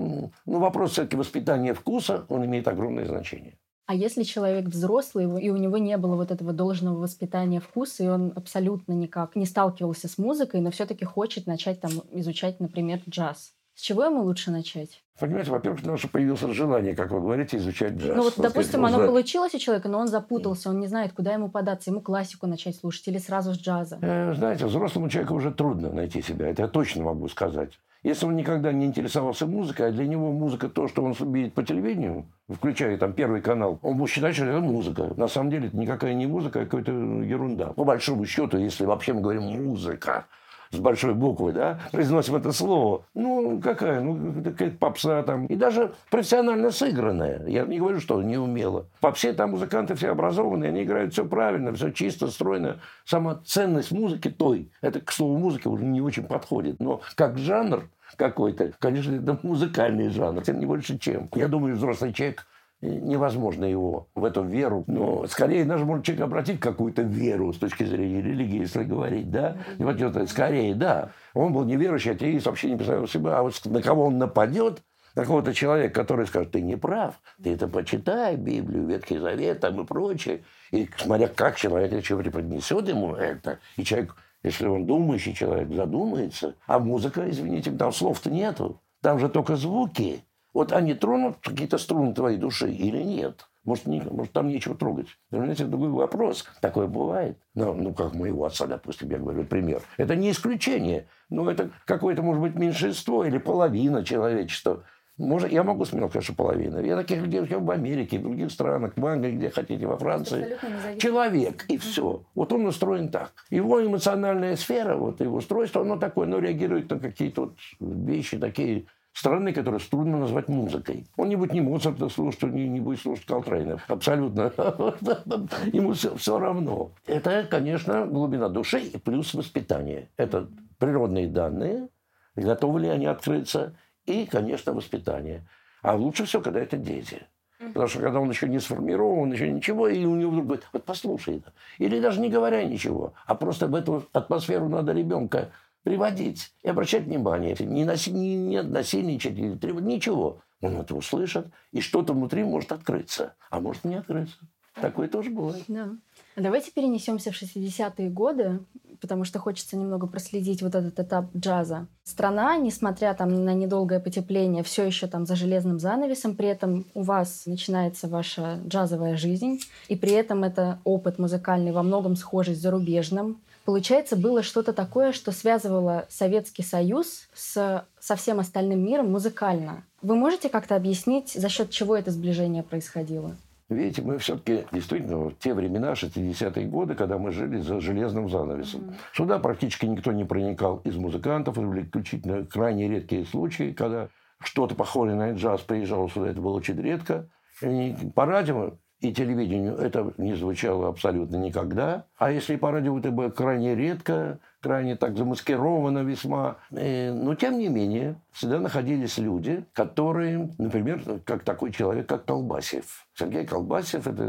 ну, 0.45 0.59
вопрос 0.59 0.91
все-таки 0.91 1.15
воспитания 1.15 1.73
вкуса, 1.73 2.25
он 2.29 2.45
имеет 2.45 2.67
огромное 2.67 3.05
значение. 3.05 3.57
А 3.85 3.95
если 3.95 4.23
человек 4.23 4.65
взрослый, 4.65 5.25
и 5.41 5.49
у 5.49 5.57
него 5.57 5.77
не 5.77 5.97
было 5.97 6.15
вот 6.15 6.31
этого 6.31 6.53
должного 6.53 6.99
воспитания 6.99 7.59
вкуса, 7.59 8.03
и 8.03 8.07
он 8.07 8.31
абсолютно 8.35 8.93
никак 8.93 9.35
не 9.35 9.45
сталкивался 9.45 10.07
с 10.07 10.17
музыкой, 10.17 10.61
но 10.61 10.71
все-таки 10.71 11.03
хочет 11.03 11.47
начать 11.47 11.81
там 11.81 11.91
изучать, 12.11 12.61
например, 12.61 13.01
джаз, 13.09 13.53
с 13.75 13.81
чего 13.81 14.03
ему 14.05 14.21
лучше 14.21 14.51
начать? 14.51 15.03
Понимаете, 15.19 15.51
во-первых, 15.51 15.81
потому 15.81 15.97
что 15.97 16.07
появилось 16.07 16.39
желание, 16.39 16.95
как 16.95 17.11
вы 17.11 17.19
говорите, 17.19 17.57
изучать 17.57 17.93
джаз. 17.93 18.15
Ну 18.15 18.23
вот, 18.23 18.33
допустим, 18.37 18.85
оно 18.85 18.99
получилось 19.05 19.53
у 19.55 19.59
человека, 19.59 19.89
но 19.89 19.99
он 19.99 20.07
запутался, 20.07 20.69
он 20.69 20.79
не 20.79 20.87
знает, 20.87 21.13
куда 21.13 21.33
ему 21.33 21.49
податься, 21.49 21.89
ему 21.89 22.01
классику 22.01 22.47
начать 22.47 22.75
слушать 22.75 23.07
или 23.07 23.17
сразу 23.17 23.53
с 23.53 23.57
джаза. 23.57 23.97
Э, 24.01 24.33
знаете, 24.35 24.65
взрослому 24.65 25.09
человеку 25.09 25.35
уже 25.35 25.51
трудно 25.51 25.91
найти 25.91 26.21
себя, 26.21 26.49
это 26.49 26.63
я 26.63 26.67
точно 26.67 27.03
могу 27.03 27.27
сказать. 27.29 27.79
Если 28.03 28.25
он 28.25 28.35
никогда 28.35 28.73
не 28.73 28.85
интересовался 28.85 29.47
музыкой, 29.47 29.87
а 29.87 29.91
для 29.91 30.05
него 30.05 30.33
музыка 30.33 30.67
то, 30.67 30.89
что 30.89 31.03
он 31.03 31.13
видит 31.33 31.53
по 31.53 31.63
телевидению, 31.63 32.25
включая 32.49 32.97
там 32.97 33.13
первый 33.13 33.41
канал, 33.41 33.79
он 33.81 33.95
будет 33.95 34.09
считать, 34.09 34.35
что 34.35 34.45
это 34.45 34.59
музыка. 34.59 35.13
На 35.15 35.29
самом 35.29 35.49
деле 35.49 35.67
это 35.67 35.77
никакая 35.77 36.13
не 36.13 36.27
музыка, 36.27 36.61
а 36.61 36.65
какая-то 36.65 36.91
ерунда. 36.91 37.67
По 37.67 37.85
большому 37.85 38.25
счету, 38.25 38.57
если 38.57 38.85
вообще 38.85 39.13
мы 39.13 39.21
говорим 39.21 39.43
музыка, 39.43 40.25
с 40.73 40.79
большой 40.79 41.13
буквы, 41.13 41.53
да, 41.53 41.79
произносим 41.91 42.35
это 42.35 42.51
слово. 42.51 43.05
Ну, 43.13 43.61
какая? 43.61 44.01
Ну, 44.01 44.43
какая-то 44.43 44.77
попса 44.77 45.23
там. 45.23 45.45
И 45.45 45.55
даже 45.55 45.93
профессионально 46.09 46.71
сыгранная. 46.71 47.45
Я 47.47 47.63
не 47.65 47.79
говорю, 47.79 47.99
что 47.99 48.21
не 48.21 48.37
умела. 48.37 48.87
Попсе 48.99 49.33
там 49.33 49.51
музыканты 49.51 49.95
все 49.95 50.09
образованные, 50.09 50.69
они 50.69 50.83
играют 50.83 51.13
все 51.13 51.25
правильно, 51.25 51.73
все 51.73 51.91
чисто, 51.91 52.27
стройно. 52.27 52.79
Сама 53.05 53.41
ценность 53.45 53.91
музыки 53.91 54.29
той, 54.29 54.71
это, 54.81 54.99
к 54.99 55.11
слову, 55.11 55.37
музыка 55.37 55.67
уже 55.67 55.85
не 55.85 56.01
очень 56.01 56.23
подходит. 56.23 56.79
Но 56.79 57.01
как 57.15 57.37
жанр 57.37 57.87
какой-то, 58.17 58.73
конечно, 58.79 59.15
это 59.15 59.39
музыкальный 59.43 60.09
жанр, 60.09 60.41
тем 60.43 60.59
не 60.59 60.65
больше 60.65 60.97
чем. 60.97 61.29
Я 61.35 61.47
думаю, 61.47 61.75
взрослый 61.75 62.13
человек 62.13 62.45
невозможно 62.83 63.65
его 63.65 64.07
в 64.15 64.23
эту 64.25 64.43
веру. 64.43 64.83
Но 64.87 65.25
скорее 65.27 65.65
даже 65.65 65.85
может 65.85 66.05
человек 66.05 66.25
обратить 66.25 66.59
какую-то 66.59 67.01
веру 67.01 67.53
с 67.53 67.57
точки 67.57 67.83
зрения 67.83 68.21
религии, 68.21 68.61
если 68.61 68.83
говорить, 68.83 69.31
да? 69.31 69.57
Вот 69.77 69.99
скорее, 70.29 70.75
да. 70.75 71.11
Он 71.33 71.53
был 71.53 71.63
неверующий, 71.63 72.11
атеист, 72.11 72.45
вообще 72.45 72.69
не 72.69 72.75
представлял 72.75 73.07
себя. 73.07 73.37
А 73.37 73.43
вот 73.43 73.59
на 73.65 73.81
кого 73.81 74.05
он 74.05 74.17
нападет, 74.17 74.83
на 75.15 75.21
какого-то 75.21 75.53
человека, 75.53 75.93
который 75.93 76.25
скажет, 76.25 76.51
ты 76.51 76.61
не 76.61 76.75
прав, 76.75 77.21
ты 77.41 77.53
это 77.53 77.67
почитай, 77.67 78.35
Библию, 78.35 78.87
Ветхий 78.87 79.19
Завет 79.19 79.59
там 79.59 79.79
и 79.81 79.85
прочее. 79.85 80.43
И 80.71 80.89
смотря 80.97 81.27
как 81.27 81.55
человек 81.55 81.91
еще 81.91 82.17
преподнесет 82.17 82.87
ему 82.87 83.13
это, 83.13 83.59
и 83.77 83.83
человек, 83.83 84.15
если 84.41 84.65
он 84.65 84.85
думающий 84.85 85.33
человек, 85.35 85.71
задумается, 85.71 86.55
а 86.65 86.79
музыка, 86.79 87.29
извините, 87.29 87.71
там 87.71 87.93
слов-то 87.93 88.31
нету, 88.31 88.81
там 89.01 89.19
же 89.19 89.29
только 89.29 89.55
звуки. 89.55 90.23
Вот 90.53 90.71
они 90.71 90.93
тронут 90.93 91.37
какие-то 91.41 91.77
струны 91.77 92.13
твоей 92.13 92.37
души 92.37 92.71
или 92.71 93.01
нет? 93.01 93.47
Может, 93.63 93.87
не, 93.87 94.01
может 94.01 94.33
там 94.33 94.49
нечего 94.49 94.75
трогать. 94.75 95.07
Понимаете, 95.29 95.65
другой 95.65 95.89
вопрос. 95.89 96.45
Такое 96.59 96.87
бывает. 96.87 97.37
Ну, 97.55 97.73
ну, 97.73 97.93
как 97.93 98.13
моего 98.13 98.45
отца, 98.45 98.67
допустим, 98.67 99.09
я 99.09 99.17
говорю, 99.17 99.45
пример. 99.45 99.81
Это 99.97 100.15
не 100.15 100.31
исключение. 100.31 101.07
Но 101.29 101.49
это 101.49 101.71
какое-то, 101.85 102.21
может 102.21 102.41
быть, 102.41 102.55
меньшинство 102.55 103.25
или 103.25 103.37
половина 103.37 104.03
человечества. 104.03 104.83
Может, 105.17 105.51
я 105.51 105.63
могу 105.63 105.85
смело 105.85 106.09
сказать, 106.09 106.25
что 106.25 106.33
половина. 106.33 106.79
Я 106.79 106.97
таких 106.97 107.21
людей 107.21 107.41
в 107.41 107.71
Америке, 107.71 108.17
в 108.17 108.23
других 108.23 108.51
странах, 108.51 108.93
в 108.95 109.05
Англии, 109.05 109.35
где 109.35 109.49
хотите, 109.49 109.85
во 109.85 109.97
Франции. 109.97 110.57
Человек, 110.97 111.65
и 111.69 111.77
все. 111.77 112.25
Вот 112.33 112.51
он 112.51 112.65
устроен 112.65 113.09
так. 113.09 113.31
Его 113.49 113.85
эмоциональная 113.85 114.55
сфера, 114.55 114.97
вот 114.97 115.21
его 115.21 115.37
устройство, 115.37 115.81
оно 115.81 115.97
такое, 115.97 116.25
оно 116.25 116.39
реагирует 116.39 116.89
на 116.89 116.99
какие-то 116.99 117.41
вот 117.41 117.57
вещи 117.79 118.39
такие 118.39 118.87
страны, 119.13 119.53
которые 119.53 119.79
трудно 119.79 120.17
назвать 120.17 120.47
музыкой. 120.49 121.07
Он 121.15 121.29
не 121.29 121.35
будет 121.35 121.53
ни 121.53 121.61
Моцарта 121.61 122.09
слушать, 122.09 122.43
не, 122.43 122.67
не 122.67 122.79
будет 122.79 122.99
слушать 122.99 123.25
Колтрейна. 123.25 123.79
Абсолютно. 123.87 124.51
Ему 125.71 125.93
все, 125.93 126.15
все 126.15 126.39
равно. 126.39 126.91
Это, 127.05 127.47
конечно, 127.49 128.05
глубина 128.05 128.49
души 128.49 128.79
и 128.79 128.97
плюс 128.97 129.33
воспитание. 129.33 130.09
Это 130.17 130.49
природные 130.79 131.27
данные, 131.27 131.87
готовы 132.35 132.81
ли 132.81 132.89
они 132.89 133.05
открыться, 133.05 133.75
и, 134.05 134.25
конечно, 134.25 134.73
воспитание. 134.73 135.47
А 135.81 135.95
лучше 135.95 136.25
всего, 136.25 136.41
когда 136.41 136.59
это 136.59 136.75
дети. 136.75 137.21
Потому 137.59 137.87
что 137.87 137.99
когда 137.99 138.19
он 138.19 138.29
еще 138.29 138.49
не 138.49 138.59
сформирован, 138.59 139.31
еще 139.31 139.49
ничего, 139.49 139.87
и 139.87 140.03
у 140.05 140.15
него 140.15 140.31
вдруг 140.31 140.45
говорит, 140.47 140.67
вот 140.73 140.83
послушай 140.83 141.37
это. 141.37 141.53
Или 141.77 142.01
даже 142.01 142.19
не 142.19 142.29
говоря 142.29 142.63
ничего, 142.63 143.13
а 143.25 143.35
просто 143.35 143.67
в 143.67 143.75
эту 143.75 144.05
атмосферу 144.11 144.67
надо 144.67 144.91
ребенка 144.91 145.51
приводить 145.83 146.53
и 146.63 146.69
обращать 146.69 147.03
внимание. 147.03 147.55
Не, 147.59 147.85
наси, 147.85 148.11
не, 148.11 148.35
не 148.35 148.63
насильничать, 148.63 149.37
не 149.37 149.57
требовать, 149.57 149.85
ничего. 149.85 150.41
Он 150.61 150.77
это 150.77 150.95
услышит, 150.95 151.47
и 151.71 151.81
что-то 151.81 152.13
внутри 152.13 152.43
может 152.43 152.71
открыться, 152.71 153.35
а 153.49 153.59
может 153.59 153.83
не 153.83 153.95
открыться. 153.95 154.37
Такое 154.75 155.07
тоже 155.07 155.29
бывает. 155.29 155.63
Да. 155.67 155.89
Давайте 156.35 156.71
перенесемся 156.71 157.31
в 157.31 157.39
60-е 157.39 158.09
годы, 158.09 158.59
потому 159.01 159.23
что 159.23 159.37
хочется 159.37 159.77
немного 159.77 160.07
проследить 160.07 160.63
вот 160.63 160.73
этот 160.73 160.99
этап 160.99 161.25
джаза. 161.35 161.87
Страна, 162.03 162.57
несмотря 162.57 163.13
там 163.13 163.45
на 163.45 163.53
недолгое 163.53 163.99
потепление, 163.99 164.63
все 164.63 164.83
еще 164.83 165.05
там 165.07 165.27
за 165.27 165.35
железным 165.35 165.79
занавесом, 165.79 166.35
при 166.35 166.47
этом 166.47 166.85
у 166.95 167.03
вас 167.03 167.43
начинается 167.45 168.07
ваша 168.07 168.59
джазовая 168.65 169.15
жизнь, 169.15 169.59
и 169.89 169.95
при 169.95 170.13
этом 170.13 170.43
это 170.43 170.79
опыт 170.85 171.19
музыкальный 171.19 171.71
во 171.71 171.83
многом 171.83 172.15
схожий 172.15 172.55
с 172.55 172.59
зарубежным. 172.59 173.41
Получается, 173.65 174.17
было 174.17 174.43
что-то 174.43 174.73
такое, 174.73 175.13
что 175.13 175.31
связывало 175.31 176.05
Советский 176.09 176.63
Союз 176.63 177.29
с, 177.33 177.85
со 177.99 178.15
всем 178.15 178.39
остальным 178.39 178.83
миром 178.83 179.11
музыкально. 179.11 179.85
Вы 180.01 180.15
можете 180.15 180.49
как-то 180.49 180.75
объяснить, 180.75 181.31
за 181.31 181.47
счет 181.47 181.69
чего 181.69 181.95
это 181.95 182.11
сближение 182.11 182.63
происходило? 182.63 183.37
Видите, 183.69 184.01
мы 184.01 184.17
все-таки 184.17 184.65
действительно 184.73 185.29
в 185.29 185.39
те 185.39 185.53
времена, 185.53 185.93
60-е 185.93 186.67
годы, 186.67 186.95
когда 186.95 187.17
мы 187.17 187.31
жили 187.31 187.59
за 187.59 187.79
железным 187.79 188.29
занавесом. 188.29 188.81
Mm-hmm. 188.81 188.95
Сюда 189.13 189.39
практически 189.39 189.85
никто 189.85 190.11
не 190.11 190.25
проникал 190.25 190.81
из 190.83 190.97
музыкантов, 190.97 191.57
или 191.57 191.83
исключительно 191.83 192.45
крайне 192.45 192.89
редкие 192.89 193.25
случаи, 193.25 193.71
когда 193.71 194.09
что-то 194.41 194.75
похожее 194.75 195.15
на 195.15 195.31
джаз 195.31 195.61
приезжало 195.61 196.09
сюда, 196.09 196.31
это 196.31 196.41
было 196.41 196.57
очень 196.57 196.79
редко. 196.79 197.29
И 197.61 197.95
по 198.13 198.25
радио 198.25 198.73
и 199.03 199.13
телевидению 199.13 199.75
это 199.75 200.13
не 200.17 200.33
звучало 200.33 200.87
абсолютно 200.87 201.35
никогда. 201.35 202.05
А 202.17 202.31
если 202.31 202.55
по 202.55 202.71
радио 202.71 202.97
это 202.97 203.11
было 203.11 203.29
крайне 203.29 203.75
редко, 203.75 204.39
крайне 204.61 204.95
так 204.95 205.17
замаскировано 205.17 205.99
весьма. 205.99 206.55
И, 206.71 207.11
но 207.13 207.35
тем 207.35 207.59
не 207.59 207.67
менее, 207.67 208.15
всегда 208.31 208.59
находились 208.59 209.17
люди, 209.17 209.65
которые, 209.73 210.49
например, 210.57 211.01
как 211.25 211.43
такой 211.43 211.73
человек, 211.73 212.07
как 212.07 212.23
Колбасев. 212.23 213.05
Сергей 213.13 213.45
Колбасев– 213.45 214.07
это 214.07 214.25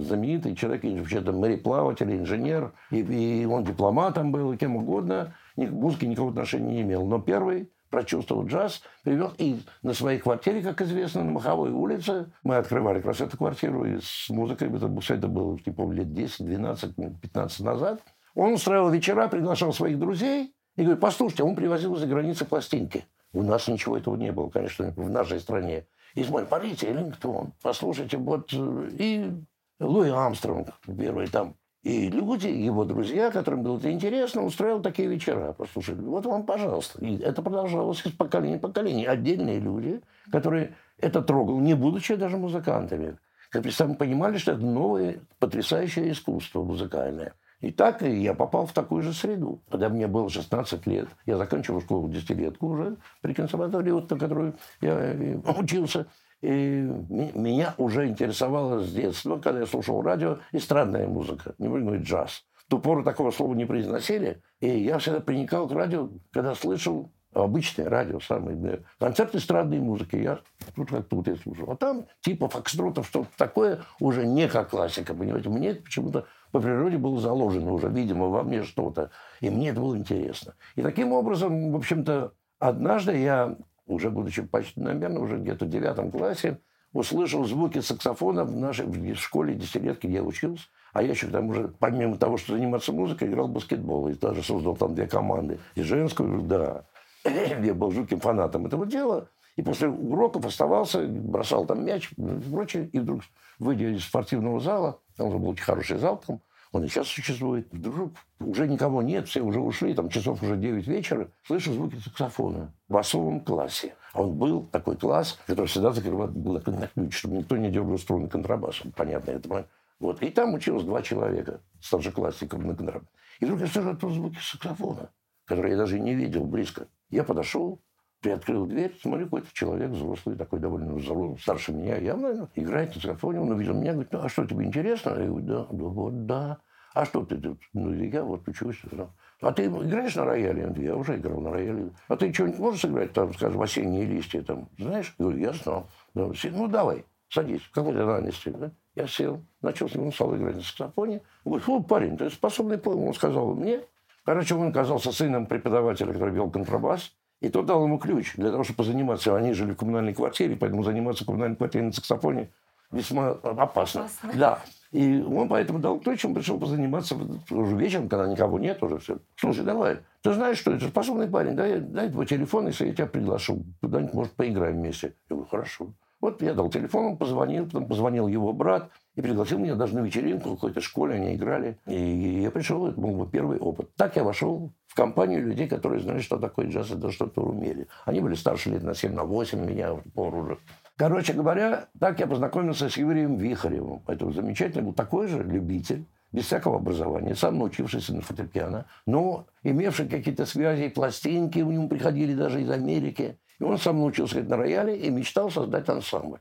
знаменитый 0.00 0.56
человек, 0.56 0.82
вообще-то 0.82 1.32
мореплаватель, 1.32 2.10
инженер, 2.10 2.72
и, 2.90 3.00
и 3.00 3.44
он 3.44 3.64
дипломатом 3.64 4.32
был, 4.32 4.56
кем 4.56 4.76
угодно. 4.76 5.34
К 5.56 5.70
музыке 5.70 6.06
никакого 6.06 6.30
отношения 6.30 6.72
не 6.72 6.82
имел. 6.82 7.06
Но 7.06 7.18
первый 7.18 7.68
прочувствовал 7.96 8.44
джаз, 8.44 8.82
привел 9.04 9.32
и 9.38 9.58
на 9.82 9.94
своей 9.94 10.18
квартире, 10.18 10.60
как 10.60 10.82
известно, 10.82 11.24
на 11.24 11.30
Маховой 11.30 11.70
улице. 11.70 12.30
Мы 12.42 12.56
открывали 12.56 12.98
как 12.98 13.06
раз 13.06 13.22
эту 13.22 13.38
квартиру 13.38 13.86
и 13.86 13.98
с 14.02 14.28
музыкой. 14.28 14.68
Это, 14.68 14.90
это 15.14 15.28
было, 15.28 15.58
не 15.64 15.72
помню, 15.72 16.00
лет 16.00 16.12
10, 16.12 16.44
12, 16.44 16.94
15 17.22 17.60
назад. 17.60 18.02
Он 18.34 18.52
устраивал 18.52 18.90
вечера, 18.90 19.28
приглашал 19.28 19.72
своих 19.72 19.98
друзей 19.98 20.54
и 20.76 20.82
говорит, 20.82 21.00
послушайте, 21.00 21.42
он 21.42 21.56
привозил 21.56 21.94
из-за 21.94 22.06
границы 22.06 22.44
пластинки. 22.44 23.06
У 23.32 23.42
нас 23.42 23.66
ничего 23.66 23.96
этого 23.96 24.14
не 24.16 24.30
было, 24.30 24.50
конечно, 24.50 24.92
в 24.94 25.08
нашей 25.08 25.40
стране. 25.40 25.86
И 26.14 26.22
смотрит, 26.22 26.50
парите, 26.50 26.88
Эллингтон, 26.88 27.54
послушайте, 27.62 28.18
вот 28.18 28.52
э, 28.52 28.90
и 28.98 29.32
Луи 29.80 30.10
Амстронг 30.10 30.68
первый 30.84 31.28
там. 31.28 31.54
И 31.86 32.10
люди, 32.10 32.48
его 32.48 32.84
друзья, 32.84 33.30
которым 33.30 33.62
было 33.62 33.78
это 33.78 33.92
интересно, 33.92 34.42
устраивал 34.42 34.82
такие 34.82 35.06
вечера. 35.06 35.52
Послушайте, 35.52 36.02
вот 36.02 36.26
вам, 36.26 36.42
пожалуйста. 36.42 36.98
И 36.98 37.16
это 37.18 37.42
продолжалось 37.42 38.04
из 38.04 38.10
поколения 38.10 38.58
в 38.58 38.60
поколение. 38.60 39.08
Отдельные 39.08 39.60
люди, 39.60 40.00
которые 40.32 40.74
это 40.98 41.22
трогал, 41.22 41.60
не 41.60 41.74
будучи 41.74 42.16
даже 42.16 42.38
музыкантами. 42.38 43.18
Как 43.50 43.70
сами 43.70 43.94
понимали, 43.94 44.36
что 44.36 44.50
это 44.50 44.62
новое 44.62 45.20
потрясающее 45.38 46.10
искусство 46.10 46.64
музыкальное. 46.64 47.34
И 47.60 47.70
так 47.70 48.02
я 48.02 48.34
попал 48.34 48.66
в 48.66 48.72
такую 48.72 49.04
же 49.04 49.12
среду. 49.12 49.62
Когда 49.70 49.88
мне 49.88 50.08
было 50.08 50.28
16 50.28 50.88
лет, 50.88 51.06
я 51.24 51.36
заканчивал 51.36 51.80
школу 51.80 52.08
десятилетку 52.08 52.66
уже 52.66 52.96
при 53.20 53.32
консерватории, 53.32 53.92
вот, 53.92 54.10
на 54.10 54.18
которую 54.18 54.56
я 54.80 54.92
э, 54.92 55.36
учился. 55.56 56.08
И 56.42 56.48
меня 56.48 57.74
уже 57.78 58.08
интересовало 58.08 58.80
с 58.80 58.92
детства, 58.92 59.38
когда 59.38 59.60
я 59.60 59.66
слушал 59.66 60.02
радио, 60.02 60.38
эстрадная 60.52 61.06
музыка, 61.06 61.54
не 61.58 61.68
буду 61.68 61.84
говорить 61.84 62.06
джаз. 62.06 62.44
В 62.54 62.68
ту 62.68 62.78
пору 62.78 63.02
такого 63.04 63.30
слова 63.30 63.54
не 63.54 63.64
произносили, 63.64 64.42
и 64.60 64.68
я 64.68 64.98
всегда 64.98 65.20
приникал 65.20 65.68
к 65.68 65.72
радио, 65.72 66.10
когда 66.32 66.54
слышал 66.54 67.12
обычное 67.32 67.88
радио, 67.88 68.18
самое, 68.20 68.82
концерт 68.98 69.34
эстрадной 69.34 69.78
музыки, 69.78 70.16
я 70.16 70.40
тут 70.74 70.88
как 70.88 71.06
тут 71.06 71.28
я 71.28 71.36
слушал. 71.36 71.70
А 71.70 71.76
там 71.76 72.06
типа 72.20 72.48
фокстротов, 72.48 73.06
что-то 73.06 73.28
такое, 73.36 73.80
уже 74.00 74.26
не 74.26 74.48
как 74.48 74.70
классика, 74.70 75.14
понимаете. 75.14 75.48
Мне 75.48 75.74
почему-то 75.74 76.26
по 76.52 76.60
природе 76.60 76.98
было 76.98 77.20
заложено 77.20 77.72
уже, 77.72 77.88
видимо, 77.88 78.28
во 78.28 78.42
мне 78.42 78.62
что-то. 78.62 79.10
И 79.40 79.50
мне 79.50 79.70
это 79.70 79.80
было 79.80 79.96
интересно. 79.96 80.54
И 80.74 80.82
таким 80.82 81.12
образом, 81.12 81.72
в 81.72 81.76
общем-то, 81.76 82.32
однажды 82.58 83.18
я, 83.18 83.56
уже 83.86 84.10
будучи 84.10 84.42
почти, 84.42 84.80
наверное, 84.80 85.20
уже 85.20 85.38
где-то 85.38 85.64
в 85.64 85.68
девятом 85.68 86.10
классе, 86.10 86.58
услышал 86.92 87.44
звуки 87.44 87.80
саксофона 87.80 88.44
в 88.44 88.56
нашей 88.56 88.86
в 88.86 89.14
школе 89.16 89.54
десятилетки, 89.54 90.06
где 90.06 90.16
я 90.16 90.22
учился. 90.22 90.66
А 90.92 91.02
я 91.02 91.10
еще 91.10 91.26
там 91.28 91.48
уже, 91.48 91.68
помимо 91.78 92.16
того, 92.16 92.38
что 92.38 92.54
заниматься 92.54 92.92
музыкой, 92.92 93.28
играл 93.28 93.48
в 93.48 93.52
баскетбол. 93.52 94.08
И 94.08 94.14
даже 94.14 94.42
создал 94.42 94.76
там 94.76 94.94
две 94.94 95.06
команды. 95.06 95.58
И 95.74 95.82
женскую, 95.82 96.40
да. 96.42 96.84
Я 97.24 97.74
был 97.74 97.90
жутким 97.90 98.20
фанатом 98.20 98.66
этого 98.66 98.86
дела. 98.86 99.28
И 99.56 99.62
после 99.62 99.88
уроков 99.88 100.46
оставался, 100.46 101.06
бросал 101.06 101.66
там 101.66 101.84
мяч 101.84 102.10
и 102.16 102.50
прочее. 102.50 102.88
И 102.92 102.98
вдруг, 102.98 103.22
выйдя 103.58 103.88
из 103.88 104.04
спортивного 104.04 104.60
зала, 104.60 105.00
там 105.16 105.28
уже 105.28 105.38
был 105.38 105.50
очень 105.50 105.64
хороший 105.64 105.98
зал, 105.98 106.22
там, 106.26 106.40
он 106.76 106.84
и 106.84 106.88
сейчас 106.88 107.08
существует. 107.08 107.68
Вдруг 107.72 108.12
уже 108.40 108.68
никого 108.68 109.02
нет, 109.02 109.28
все 109.28 109.40
уже 109.40 109.60
ушли, 109.60 109.94
там 109.94 110.08
часов 110.08 110.42
уже 110.42 110.56
9 110.56 110.86
вечера. 110.86 111.30
Слышу 111.44 111.72
звуки 111.72 111.96
саксофона 111.96 112.72
в 112.88 112.92
басовом 112.92 113.40
классе. 113.40 113.94
А 114.12 114.22
он 114.22 114.36
был 114.36 114.66
такой 114.66 114.96
класс, 114.96 115.38
который 115.46 115.66
всегда 115.66 115.92
закрывал, 115.92 116.28
был 116.28 116.60
на 116.66 116.86
ключ, 116.88 117.16
чтобы 117.16 117.36
никто 117.36 117.56
не 117.56 117.70
дергал 117.70 117.98
струны 117.98 118.28
контрабасом. 118.28 118.92
Понятно 118.92 119.32
это. 119.32 119.66
Вот. 119.98 120.22
И 120.22 120.30
там 120.30 120.54
училось 120.54 120.84
два 120.84 121.02
человека, 121.02 121.60
старшеклассников 121.80 122.62
на 122.62 122.74
контрабасе. 122.74 123.10
И 123.40 123.44
вдруг 123.44 123.60
я 123.60 123.66
слышу 123.66 123.90
оттуда 123.90 124.14
звуки 124.14 124.38
саксофона, 124.40 125.10
которые 125.44 125.72
я 125.72 125.78
даже 125.78 125.98
не 125.98 126.14
видел 126.14 126.44
близко. 126.44 126.88
Я 127.10 127.24
подошел, 127.24 127.80
приоткрыл 128.20 128.66
дверь, 128.66 128.96
смотрю, 129.00 129.26
какой-то 129.26 129.48
человек 129.52 129.90
взрослый, 129.90 130.36
такой 130.36 130.58
довольно 130.58 130.94
взрослый, 130.94 131.38
старше 131.38 131.72
меня, 131.72 131.96
явно 131.96 132.48
играет 132.54 132.94
на 132.94 133.00
саксофоне. 133.00 133.40
Он 133.40 133.50
увидел 133.50 133.74
меня, 133.74 133.92
говорит, 133.92 134.12
ну, 134.12 134.20
а 134.22 134.28
что, 134.28 134.46
тебе 134.46 134.64
интересно? 134.64 135.10
Я 135.10 135.26
говорю, 135.26 135.46
да, 135.46 135.66
да, 135.70 135.84
вот, 135.84 136.26
да. 136.26 136.58
А 136.96 137.04
что 137.04 137.22
ты 137.26 137.36
тут? 137.36 137.58
Ну, 137.74 137.92
я 137.92 138.24
вот 138.24 138.48
учусь. 138.48 138.80
Да. 138.90 139.10
А 139.42 139.52
ты 139.52 139.66
играешь 139.66 140.14
на 140.14 140.24
рояле? 140.24 140.72
Я 140.78 140.96
уже 140.96 141.18
играл 141.18 141.42
на 141.42 141.50
рояле. 141.50 141.90
А 142.08 142.16
ты 142.16 142.32
что-нибудь 142.32 142.58
можешь 142.58 142.80
сыграть, 142.80 143.12
там, 143.12 143.34
скажем, 143.34 143.60
осенние 143.60 144.06
листья, 144.06 144.40
там, 144.40 144.70
знаешь? 144.78 145.14
Я 145.18 145.22
говорю, 145.22 145.38
я 145.38 145.52
знал. 145.52 145.90
Ну, 146.14 146.68
давай, 146.68 147.04
садись. 147.28 147.60
Какой 147.74 147.92
ты 147.92 148.02
ранности? 148.02 148.48
Да? 148.48 148.70
Я 148.94 149.06
сел, 149.06 149.42
начал 149.60 149.90
с 149.90 149.94
ним 149.94 150.10
стал 150.10 150.34
играть 150.36 150.56
на 150.56 150.62
саксофоне. 150.62 151.20
Он 151.44 151.52
говорит, 151.52 151.68
ну, 151.68 151.82
парень, 151.82 152.16
ты 152.16 152.30
способный 152.30 152.78
поэм. 152.78 153.04
Он 153.04 153.12
сказал 153.12 153.54
мне. 153.54 153.82
Короче, 154.24 154.54
он 154.54 154.68
оказался 154.68 155.12
сыном 155.12 155.44
преподавателя, 155.44 156.14
который 156.14 156.32
вел 156.32 156.50
контрабас. 156.50 157.12
И 157.42 157.50
тот 157.50 157.66
дал 157.66 157.84
ему 157.84 157.98
ключ 157.98 158.36
для 158.36 158.50
того, 158.50 158.64
чтобы 158.64 158.84
заниматься. 158.84 159.36
Они 159.36 159.52
жили 159.52 159.72
в 159.72 159.76
коммунальной 159.76 160.14
квартире, 160.14 160.56
поэтому 160.56 160.82
заниматься 160.82 161.24
в 161.24 161.26
коммунальной 161.26 161.56
квартире 161.56 161.84
на 161.84 161.92
саксофоне 161.92 162.50
весьма 162.90 163.32
опасно. 163.32 164.04
опасно. 164.04 164.32
Да. 164.34 164.62
И 164.92 165.20
он 165.20 165.48
поэтому 165.48 165.78
дал 165.78 165.98
ключ, 165.98 166.24
он 166.24 166.34
пришел 166.34 166.58
позаниматься 166.58 167.16
уже 167.50 167.76
вечером, 167.76 168.08
когда 168.08 168.26
никого 168.26 168.58
нет 168.58 168.82
уже 168.82 168.98
все. 168.98 169.18
Слушай, 169.36 169.64
давай, 169.64 169.98
ты 170.22 170.32
знаешь, 170.32 170.58
что 170.58 170.72
это 170.72 170.88
способный 170.88 171.28
парень, 171.28 171.54
дай, 171.54 171.80
дай 171.80 172.10
твой 172.10 172.26
телефон, 172.26 172.68
если 172.68 172.86
я 172.86 172.94
тебя 172.94 173.06
приглашу, 173.06 173.64
куда-нибудь, 173.80 174.14
может, 174.14 174.32
поиграем 174.32 174.76
вместе. 174.76 175.14
Я 175.28 175.36
говорю, 175.36 175.48
хорошо. 175.50 175.92
Вот 176.20 176.40
я 176.40 176.54
дал 176.54 176.70
телефон, 176.70 177.04
он 177.06 177.16
позвонил, 177.18 177.66
потом 177.66 177.86
позвонил 177.86 178.26
его 178.26 178.52
брат 178.52 178.90
и 179.16 179.22
пригласил 179.22 179.58
меня 179.58 179.74
даже 179.74 179.94
на 179.94 180.00
вечеринку 180.00 180.50
в 180.50 180.54
какой-то 180.54 180.80
школе, 180.80 181.14
они 181.14 181.34
играли. 181.34 181.78
И 181.86 182.40
я 182.42 182.50
пришел, 182.50 182.86
это 182.86 182.98
был 182.98 183.10
мой 183.10 183.28
первый 183.28 183.58
опыт. 183.58 183.94
Так 183.96 184.16
я 184.16 184.24
вошел 184.24 184.72
в 184.86 184.94
компанию 184.94 185.46
людей, 185.46 185.68
которые 185.68 186.00
знали, 186.00 186.20
что 186.20 186.38
такое 186.38 186.68
джаз, 186.68 186.90
и 186.90 186.94
даже 186.94 187.14
что-то 187.14 187.42
умели. 187.42 187.86
Они 188.06 188.20
были 188.20 188.34
старше 188.34 188.70
лет 188.70 188.82
на 188.82 188.94
7, 188.94 189.12
на 189.12 189.24
8 189.24 189.64
меня, 189.64 189.94
пору 190.14 190.38
уже. 190.38 190.58
Короче 190.96 191.34
говоря, 191.34 191.88
так 192.00 192.20
я 192.20 192.26
познакомился 192.26 192.88
с 192.88 192.96
Юрием 192.96 193.36
Вихаревым. 193.36 194.02
Это 194.06 194.30
замечательный 194.30 194.82
был 194.82 194.94
такой 194.94 195.26
же 195.26 195.42
любитель, 195.42 196.06
без 196.32 196.46
всякого 196.46 196.76
образования, 196.76 197.34
сам 197.34 197.58
научившийся 197.58 198.14
на 198.14 198.22
фортепиано, 198.22 198.86
но 199.06 199.46
имевший 199.62 200.08
какие-то 200.08 200.46
связи, 200.46 200.88
пластинки 200.88 201.60
у 201.60 201.70
него 201.70 201.88
приходили 201.88 202.34
даже 202.34 202.62
из 202.62 202.70
Америки. 202.70 203.38
И 203.58 203.62
он 203.62 203.78
сам 203.78 203.98
научился 203.98 204.36
играть 204.36 204.48
на 204.48 204.56
рояле 204.56 204.96
и 204.98 205.10
мечтал 205.10 205.50
создать 205.50 205.88
ансамбль. 205.88 206.40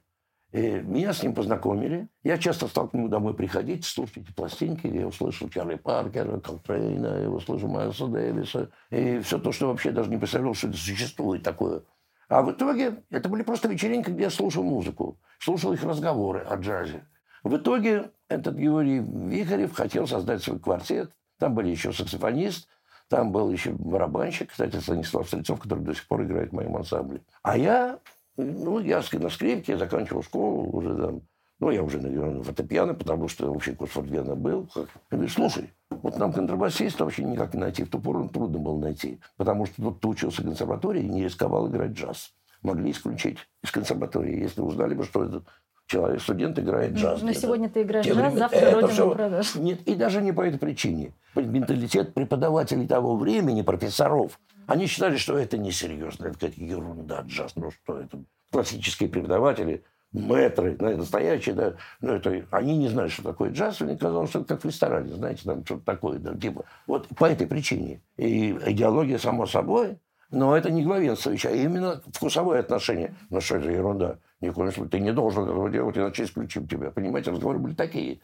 И 0.52 0.62
меня 0.80 1.12
с 1.12 1.22
ним 1.22 1.34
познакомили. 1.34 2.08
Я 2.24 2.38
часто 2.38 2.68
стал 2.68 2.88
к 2.88 2.94
нему 2.94 3.10
домой 3.10 3.34
приходить, 3.34 3.84
слушать 3.84 4.18
эти 4.18 4.32
пластинки. 4.32 4.88
Я 4.88 5.08
услышал 5.08 5.50
Чарли 5.50 5.76
Паркера, 5.76 6.40
Колтрейна, 6.40 7.24
я 7.24 7.30
услышал 7.30 7.68
Майлса 7.68 8.08
Дэвиса. 8.08 8.70
И 8.90 9.20
все 9.20 9.38
то, 9.38 9.52
что 9.52 9.68
вообще 9.68 9.92
даже 9.92 10.10
не 10.10 10.18
представлял, 10.18 10.54
что 10.54 10.70
это 10.70 10.78
существует 10.78 11.44
такое. 11.44 11.82
А 12.28 12.42
в 12.42 12.52
итоге 12.52 13.04
это 13.10 13.30
были 13.30 13.44
просто 13.44 13.68
вечеринки, 13.68 14.10
где 14.10 14.24
я 14.24 14.30
слушал 14.30 14.64
музыку, 14.64 15.20
слушал 15.40 15.74
их 15.74 15.84
разговоры 15.84 16.40
о 16.42 16.56
джазе. 16.56 17.06
В 17.44 17.58
итоге 17.58 18.12
этот 18.28 18.56
Георгий 18.56 19.00
Вихарев 19.00 19.74
хотел 19.74 20.08
создать 20.08 20.42
свой 20.42 20.60
квартет. 20.60 21.12
Там 21.38 21.54
были 21.54 21.70
еще 21.70 21.94
саксофонист, 21.94 22.68
там 23.08 23.32
был 23.32 23.52
еще 23.52 23.72
барабанщик, 23.72 24.50
кстати, 24.52 24.78
Станислав 24.78 25.28
Стрельцов, 25.28 25.60
который 25.60 25.84
до 25.84 25.94
сих 25.94 26.08
пор 26.08 26.24
играет 26.24 26.50
в 26.50 26.54
моем 26.54 26.76
ансамбле. 26.76 27.22
А 27.44 27.58
я, 27.58 28.00
ну, 28.36 28.80
я 28.80 29.04
на 29.14 29.30
скрипке, 29.30 29.74
я 29.74 29.78
заканчивал 29.78 30.24
школу 30.24 30.72
уже 30.72 30.96
там. 30.96 31.22
Ну, 31.60 31.72
я 31.72 31.84
уже, 31.84 32.00
наверное, 32.00 32.44
фортепиано, 32.44 32.94
потому 32.94 33.28
что 33.28 33.52
вообще 33.52 33.74
курс 33.74 33.92
фортепиано 33.92 34.36
был. 34.36 34.70
Я 34.76 34.86
говорю, 35.12 35.30
слушай, 35.30 35.70
вот 35.90 36.18
нам 36.18 36.34
контрабасиста 36.34 37.06
вообще 37.06 37.24
никак 37.24 37.54
не 37.54 37.62
найти. 37.62 37.84
В 37.84 37.90
ту 37.90 38.00
пору 38.00 38.28
трудно 38.28 38.60
было 38.60 38.78
найти. 38.78 39.20
Потому 39.38 39.66
что 39.66 39.82
тот, 39.82 39.98
кто 39.98 40.10
учился 40.10 40.42
в 40.42 40.46
консерватории, 40.46 41.04
не 41.04 41.24
рисковал 41.24 41.70
играть 41.70 41.92
джаз. 41.92 42.34
Могли 42.62 42.92
исключить 42.92 43.38
из 43.64 43.72
консерватории, 43.72 44.42
если 44.42 44.62
узнали 44.62 44.96
бы, 44.96 45.06
что 45.06 45.24
это 45.24 45.44
человек, 45.88 46.22
студент 46.22 46.60
играет 46.60 46.94
джаз. 46.94 47.22
Но 47.22 47.32
сегодня 47.32 47.70
ты 47.70 47.84
играешь 47.84 48.06
джаз, 48.06 48.34
завтра 48.34 48.72
родину 48.72 48.88
все... 49.42 49.60
Нет, 49.60 49.88
и 49.88 49.96
даже 49.96 50.22
не 50.22 50.32
по 50.32 50.42
этой 50.42 50.58
причине. 50.58 51.14
Менталитет 51.36 52.14
преподавателей 52.14 52.88
того 52.88 53.16
времени, 53.16 53.62
профессоров, 53.62 54.40
они 54.68 54.88
считали, 54.88 55.18
что 55.18 55.38
это 55.38 55.58
несерьезно, 55.58 56.26
это 56.26 56.34
какая-то 56.34 56.62
ерунда, 56.62 57.22
джаз, 57.22 57.56
ну 57.56 57.72
что 57.72 58.00
это. 58.00 58.20
Классические 58.52 59.10
преподаватели, 59.10 59.84
мэтры, 60.16 60.76
настоящие, 60.80 61.56
да, 61.56 61.74
ну, 62.02 62.14
это, 62.14 62.46
они 62.52 62.78
не 62.78 62.88
знали, 62.88 63.10
что 63.10 63.24
такое 63.24 63.52
джаз, 63.52 63.80
мне 63.82 63.98
казалось, 63.98 64.30
что 64.30 64.40
это 64.40 64.56
как 64.56 64.64
в 64.64 64.66
ресторане, 64.66 65.14
знаете, 65.14 65.42
там 65.44 65.66
что-то 65.66 65.86
такое, 65.86 66.20
да, 66.20 66.36
типа. 66.36 66.66
Вот 66.88 67.08
по 67.10 67.26
этой 67.26 67.48
причине. 67.48 68.02
И 68.18 68.52
идеология, 68.66 69.18
само 69.18 69.46
собой, 69.46 69.98
но 70.32 70.58
это 70.58 70.72
не 70.72 70.84
главенствующее, 70.84 71.54
а 71.54 71.56
именно 71.56 72.02
вкусовое 72.12 72.60
отношение. 72.60 73.16
Ну 73.30 73.40
что 73.40 73.58
это 73.58 73.70
ерунда? 73.70 74.18
Ни 74.42 74.50
в 74.50 74.54
коем 74.54 74.72
случае. 74.72 74.90
Ты 74.90 75.00
не 75.00 75.14
должен 75.14 75.44
этого 75.44 75.70
делать, 75.70 75.98
иначе 75.98 76.24
исключим 76.24 76.68
тебя. 76.68 76.92
Понимаете, 76.92 77.32
разговоры 77.32 77.60
были 77.60 77.74
такие. 77.74 78.20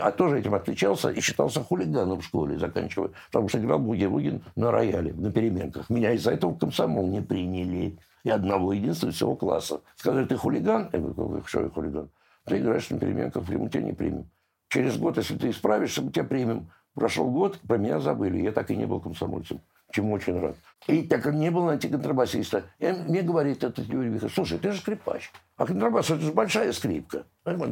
А 0.00 0.10
тоже 0.10 0.38
этим 0.38 0.54
отличался 0.54 1.10
и 1.10 1.20
считался 1.20 1.62
хулиганом 1.62 2.20
в 2.20 2.24
школе, 2.24 2.58
заканчивая. 2.58 3.10
Потому 3.26 3.48
что 3.48 3.58
играл 3.58 3.78
Буги-Бугин 3.78 4.42
на 4.56 4.70
рояле, 4.70 5.12
на 5.12 5.30
переменках. 5.30 5.90
Меня 5.90 6.12
из-за 6.12 6.30
этого 6.32 6.52
в 6.52 6.58
комсомол 6.58 7.06
не 7.08 7.20
приняли. 7.20 7.98
И 8.24 8.30
одного 8.30 8.72
единственного 8.72 9.14
всего 9.14 9.36
класса. 9.36 9.80
Сказали, 9.96 10.26
ты 10.26 10.36
хулиган? 10.36 10.90
Я 10.92 10.98
говорю, 10.98 11.42
что 11.46 11.62
я 11.62 11.68
хулиган? 11.68 12.10
Ты 12.44 12.58
играешь 12.58 12.90
на 12.90 12.98
переменках, 12.98 13.42
в 13.42 13.68
тебя 13.68 13.82
не 13.82 13.92
примем. 13.92 14.30
Через 14.68 14.96
год, 14.98 15.16
если 15.16 15.36
ты 15.36 15.50
исправишься, 15.50 16.02
мы 16.02 16.12
тебя 16.12 16.24
примем. 16.24 16.70
Прошел 16.94 17.30
год, 17.30 17.58
про 17.60 17.78
меня 17.78 18.00
забыли. 18.00 18.42
Я 18.42 18.52
так 18.52 18.70
и 18.70 18.76
не 18.76 18.86
был 18.86 19.00
комсомольцем 19.00 19.60
чему 19.92 20.14
очень 20.14 20.38
рад. 20.38 20.56
И 20.86 21.02
так 21.02 21.22
как 21.22 21.34
не 21.34 21.50
было 21.50 21.66
найти 21.66 21.88
контрабасиста, 21.88 22.64
и 22.78 22.90
мне 22.92 23.22
говорит 23.22 23.62
этот 23.62 23.86
Юрий 23.86 24.08
Викторович, 24.10 24.34
слушай, 24.34 24.58
ты 24.58 24.72
же 24.72 24.80
скрипач, 24.80 25.30
а 25.56 25.66
контрабас– 25.66 26.10
это 26.10 26.20
же 26.20 26.32
большая 26.32 26.72
скрипка. 26.72 27.24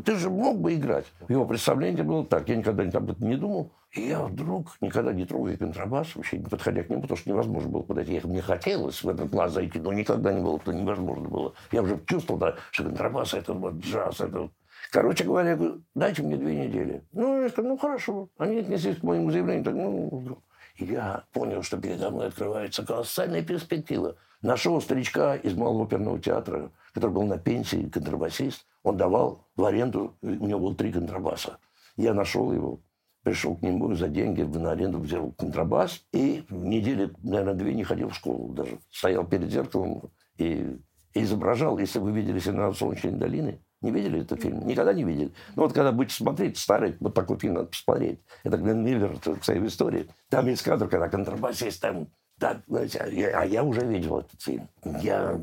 Ты 0.05 0.17
же 0.17 0.31
мог 0.31 0.61
бы 0.61 0.75
играть. 0.75 1.07
Его 1.29 1.47
представление 1.47 2.05
было 2.05 2.25
так, 2.25 2.49
я 2.49 2.57
никогда 2.57 2.85
этом 2.85 3.15
не 3.21 3.37
думал. 3.37 3.71
И 3.93 4.03
я 4.03 4.23
вдруг, 4.23 4.77
никогда 4.81 5.13
не 5.13 5.25
трогая 5.25 5.57
контрабас, 5.57 6.15
вообще 6.15 6.39
не 6.39 6.45
подходя 6.45 6.83
к 6.83 6.91
нему, 6.91 7.03
потому 7.03 7.17
что 7.17 7.31
невозможно 7.31 7.71
было 7.71 7.83
подойти. 7.83 8.21
Мне 8.23 8.43
хотелось 8.43 9.03
в 9.03 9.09
этот 9.09 9.31
класс 9.31 9.53
зайти, 9.53 9.79
но 9.81 9.93
никогда 9.93 10.33
не 10.33 10.43
было, 10.43 10.59
то 10.59 10.73
невозможно 10.73 11.29
было. 11.29 11.55
Я 11.73 11.83
уже 11.83 11.99
чувствовал, 12.07 12.39
да, 12.39 12.57
что 12.71 12.85
контрабас– 12.85 13.33
это 13.35 13.55
вот 13.55 13.75
джаз, 13.77 14.21
это 14.21 14.51
Короче 14.91 15.25
говоря, 15.25 15.51
я 15.51 15.57
говорю, 15.57 15.83
дайте 15.95 16.23
мне 16.23 16.37
две 16.37 16.67
недели. 16.67 17.05
Ну, 17.13 17.43
я 17.43 17.49
сказал, 17.51 17.73
ну, 17.73 17.77
хорошо. 17.77 18.31
Они 18.39 18.59
отнеслись 18.59 18.97
к 18.97 19.03
моему 19.03 19.31
заявлению. 19.31 19.65
Так, 19.65 19.75
ну, 19.75 20.39
я 20.79 21.25
понял, 21.33 21.63
что 21.63 21.77
передо 21.79 22.11
мной 22.11 22.29
открывается 22.29 22.87
колоссальная 22.87 23.43
перспектива. 23.43 24.17
Нашел 24.41 24.81
старичка 24.81 25.37
из 25.37 25.55
Малого 25.55 25.85
оперного 25.85 26.19
театра, 26.21 26.71
который 26.95 27.11
был 27.11 27.25
на 27.25 27.39
пенсии, 27.39 27.89
контрабасист. 27.89 28.67
Он 28.83 28.97
давал 28.97 29.47
в 29.57 29.65
аренду, 29.65 30.17
у 30.23 30.47
него 30.47 30.61
было 30.61 30.75
три 30.75 30.93
контрабаса. 30.93 31.59
Я 31.97 32.15
нашел 32.15 32.53
его, 32.53 32.81
пришел 33.29 33.55
к 33.57 33.63
нему 33.63 33.95
за 33.95 34.09
деньги, 34.09 34.41
на 34.41 34.73
аренду 34.73 34.99
взял 34.99 35.33
контрабас. 35.33 36.03
И 36.13 36.45
недели, 36.49 37.11
наверное, 37.23 37.55
две 37.55 37.75
не 37.75 37.85
ходил 37.85 38.09
в 38.09 38.15
школу 38.15 38.55
даже. 38.55 38.79
Стоял 38.91 39.27
перед 39.27 39.51
зеркалом 39.51 40.11
и 40.39 40.79
изображал, 41.13 41.79
если 41.79 41.99
вы 41.99 42.13
видели 42.13 42.39
«Сигнал 42.39 42.73
солнечной 42.75 43.13
долины», 43.13 43.61
не 43.83 43.91
видели 43.91 44.23
этот 44.23 44.41
фильм? 44.41 44.67
Никогда 44.67 44.95
не 44.95 45.05
видели? 45.05 45.31
Ну 45.57 45.65
вот 45.65 45.75
когда 45.75 45.93
будете 45.93 46.15
смотреть 46.15 46.57
старый, 46.57 46.97
вот 47.01 47.15
такой 47.15 47.39
фильм 47.39 47.55
надо 47.55 47.67
посмотреть. 47.67 48.21
Это 48.45 48.57
Глен 48.57 48.83
Миллер, 48.83 49.13
это 49.13 49.37
своей 49.45 49.65
истории. 49.67 50.09
Там 50.31 50.47
есть 50.49 50.63
кадр, 50.63 50.89
когда 50.89 51.09
контрабасист 51.09 51.83
там 51.83 52.09
так, 52.39 52.63
знаете, 52.67 53.01
а 53.01 53.09
я, 53.09 53.41
а 53.41 53.45
я 53.45 53.65
уже 53.65 53.85
видел 53.85 54.21
этот 54.21 54.41
фильм. 54.41 54.69
Я 55.03 55.39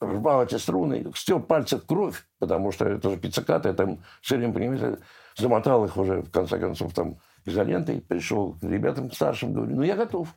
рвал 0.00 0.44
эти 0.44 0.56
струны, 0.56 1.10
стер 1.14 1.40
пальцы 1.40 1.76
в 1.76 1.86
кровь, 1.86 2.26
потому 2.38 2.72
что 2.72 2.86
это 2.86 3.10
же 3.10 3.16
пиццикаты, 3.16 3.68
я 3.68 3.74
там 3.74 4.02
все 4.22 4.36
время, 4.36 4.54
понимаете, 4.54 4.98
замотал 5.36 5.84
их 5.84 5.96
уже, 5.96 6.22
в 6.22 6.30
конце 6.30 6.58
концов, 6.58 6.94
там, 6.94 7.18
изолентой, 7.48 8.00
пришел 8.00 8.54
к 8.54 8.62
ребятам 8.62 9.10
старшим, 9.10 9.52
говорю, 9.52 9.76
ну, 9.76 9.82
я 9.82 9.96
готов. 9.96 10.34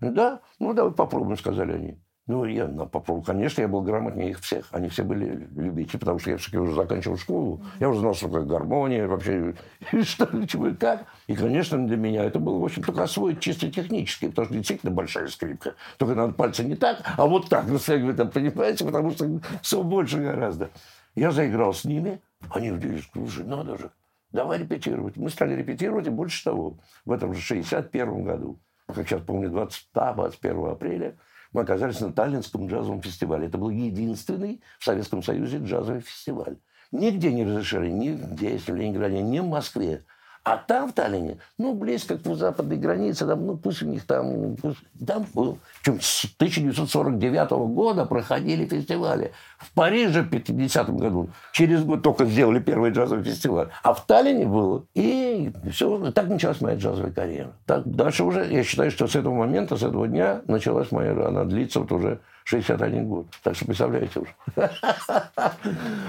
Да, 0.00 0.40
ну, 0.58 0.74
давай 0.74 0.92
попробуем, 0.92 1.36
сказали 1.36 1.72
они. 1.72 1.98
Ну, 2.28 2.44
я 2.44 2.68
ну, 2.68 2.86
попробовал. 2.86 3.24
Конечно, 3.24 3.62
я 3.62 3.68
был 3.68 3.80
грамотнее 3.80 4.30
их 4.30 4.40
всех. 4.40 4.66
Они 4.70 4.90
все 4.90 5.02
были 5.02 5.48
любители, 5.56 5.96
потому 5.96 6.18
что 6.18 6.30
я 6.30 6.36
все-таки 6.36 6.58
уже 6.58 6.74
заканчивал 6.74 7.16
школу. 7.16 7.64
Я 7.80 7.88
уже 7.88 8.00
знал, 8.00 8.14
что 8.14 8.26
такое 8.26 8.44
гармония, 8.44 9.08
вообще, 9.08 9.54
что, 10.02 10.46
чего 10.46 10.68
и 10.68 10.74
как. 10.74 11.06
И, 11.26 11.34
конечно, 11.34 11.78
для 11.86 11.96
меня 11.96 12.24
это 12.24 12.38
было, 12.38 12.58
в 12.58 12.64
общем, 12.64 12.82
только 12.82 13.04
освоить 13.04 13.40
чисто 13.40 13.70
технически, 13.70 14.28
потому 14.28 14.44
что 14.44 14.54
действительно 14.54 14.92
большая 14.92 15.28
скрипка. 15.28 15.74
Только 15.96 16.14
надо 16.14 16.34
пальцы 16.34 16.64
не 16.64 16.76
так, 16.76 17.00
а 17.16 17.26
вот 17.26 17.48
так 17.48 17.66
растягивать, 17.70 18.18
там, 18.18 18.30
понимаете, 18.30 18.84
потому 18.84 19.10
что 19.12 19.40
все 19.62 19.82
больше 19.82 20.18
гораздо. 20.18 20.68
Я 21.14 21.30
заиграл 21.30 21.72
с 21.72 21.86
ними, 21.86 22.20
они 22.50 22.70
удивились, 22.70 23.08
слушай, 23.10 23.44
надо 23.46 23.78
же, 23.78 23.90
давай 24.32 24.58
репетировать. 24.58 25.16
Мы 25.16 25.30
стали 25.30 25.54
репетировать, 25.54 26.06
и 26.06 26.10
больше 26.10 26.44
того, 26.44 26.78
в 27.04 27.12
этом 27.12 27.34
же 27.34 27.40
61 27.40 28.24
году, 28.24 28.60
как 28.86 29.08
сейчас 29.08 29.22
помню, 29.22 29.50
20, 29.50 29.88
21 29.92 30.66
апреля, 30.66 31.16
мы 31.52 31.62
оказались 31.62 32.00
на 32.00 32.12
Таллинском 32.12 32.66
джазовом 32.66 33.00
фестивале. 33.00 33.46
Это 33.46 33.58
был 33.58 33.70
единственный 33.70 34.62
в 34.78 34.84
Советском 34.84 35.22
Союзе 35.22 35.58
джазовый 35.58 36.00
фестиваль. 36.00 36.58
Нигде 36.90 37.32
не 37.32 37.44
разрешали, 37.44 37.90
ни 37.90 38.12
здесь, 38.12 38.66
в 38.66 38.74
Ленинграде, 38.74 39.22
ни 39.22 39.40
в 39.40 39.46
Москве. 39.46 40.04
А 40.50 40.56
там, 40.56 40.88
в 40.88 40.94
Таллине, 40.94 41.36
ну, 41.58 41.74
близко 41.74 42.16
к 42.16 42.24
западной 42.34 42.78
границе, 42.78 43.26
там, 43.26 43.46
ну, 43.46 43.58
пусть 43.58 43.82
у 43.82 43.86
них 43.86 44.06
там, 44.06 44.56
пусть, 44.56 44.78
там. 45.06 45.26
Причем 45.34 46.00
с 46.00 46.24
1949 46.36 47.50
года 47.50 48.06
проходили 48.06 48.64
фестивали. 48.64 49.32
В 49.58 49.70
Париже 49.72 50.22
в 50.22 50.30
50 50.30 50.88
году, 50.96 51.28
через 51.52 51.84
год 51.84 52.02
только 52.02 52.24
сделали 52.24 52.60
первый 52.60 52.92
джазовый 52.92 53.24
фестиваль. 53.24 53.68
А 53.82 53.92
в 53.92 54.06
Таллине 54.06 54.46
было. 54.46 54.86
И 54.94 55.52
все, 55.70 56.10
так 56.12 56.28
началась 56.28 56.62
моя 56.62 56.78
джазовая 56.78 57.12
карьера. 57.12 57.52
Так, 57.66 57.86
дальше 57.86 58.24
уже, 58.24 58.50
я 58.50 58.64
считаю, 58.64 58.90
что 58.90 59.06
с 59.06 59.16
этого 59.16 59.34
момента, 59.34 59.76
с 59.76 59.82
этого 59.82 60.08
дня 60.08 60.40
началась 60.46 60.90
моя, 60.90 61.10
она 61.26 61.44
длится 61.44 61.80
вот 61.80 61.92
уже 61.92 62.20
61 62.48 63.08
год. 63.08 63.26
Так 63.42 63.54
что 63.54 63.66
представляете 63.66 64.20
уже. 64.20 64.34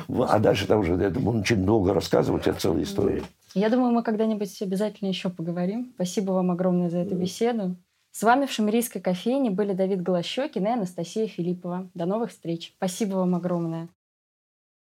А 0.08 0.39
дальше 0.39 0.67
там 0.67 0.80
уже, 0.80 0.93
это 0.93 1.19
очень 1.19 1.65
долго 1.65 1.93
рассказывать, 1.93 2.47
это 2.47 2.60
целая 2.60 2.84
история. 2.84 3.23
Я 3.54 3.69
думаю, 3.69 3.91
мы 3.91 4.04
когда-нибудь 4.04 4.62
обязательно 4.62 5.10
еще 5.10 5.30
поговорим. 5.30 5.91
Спасибо 5.95 6.32
вам 6.32 6.52
огромное 6.52 6.89
за 6.89 6.99
эту 6.99 7.15
беседу. 7.15 7.75
С 8.12 8.23
вами 8.23 8.45
в 8.45 8.52
Шамерийской 8.52 9.02
кофейне 9.02 9.49
были 9.52 9.73
Давид 9.73 10.02
Голощекин 10.02 10.65
и 10.65 10.69
Анастасия 10.69 11.28
Филиппова. 11.28 11.89
До 11.93 12.06
новых 12.06 12.32
встреч. 12.32 12.73
Спасибо 12.78 13.15
вам 13.15 13.36
огромное. 13.36 13.89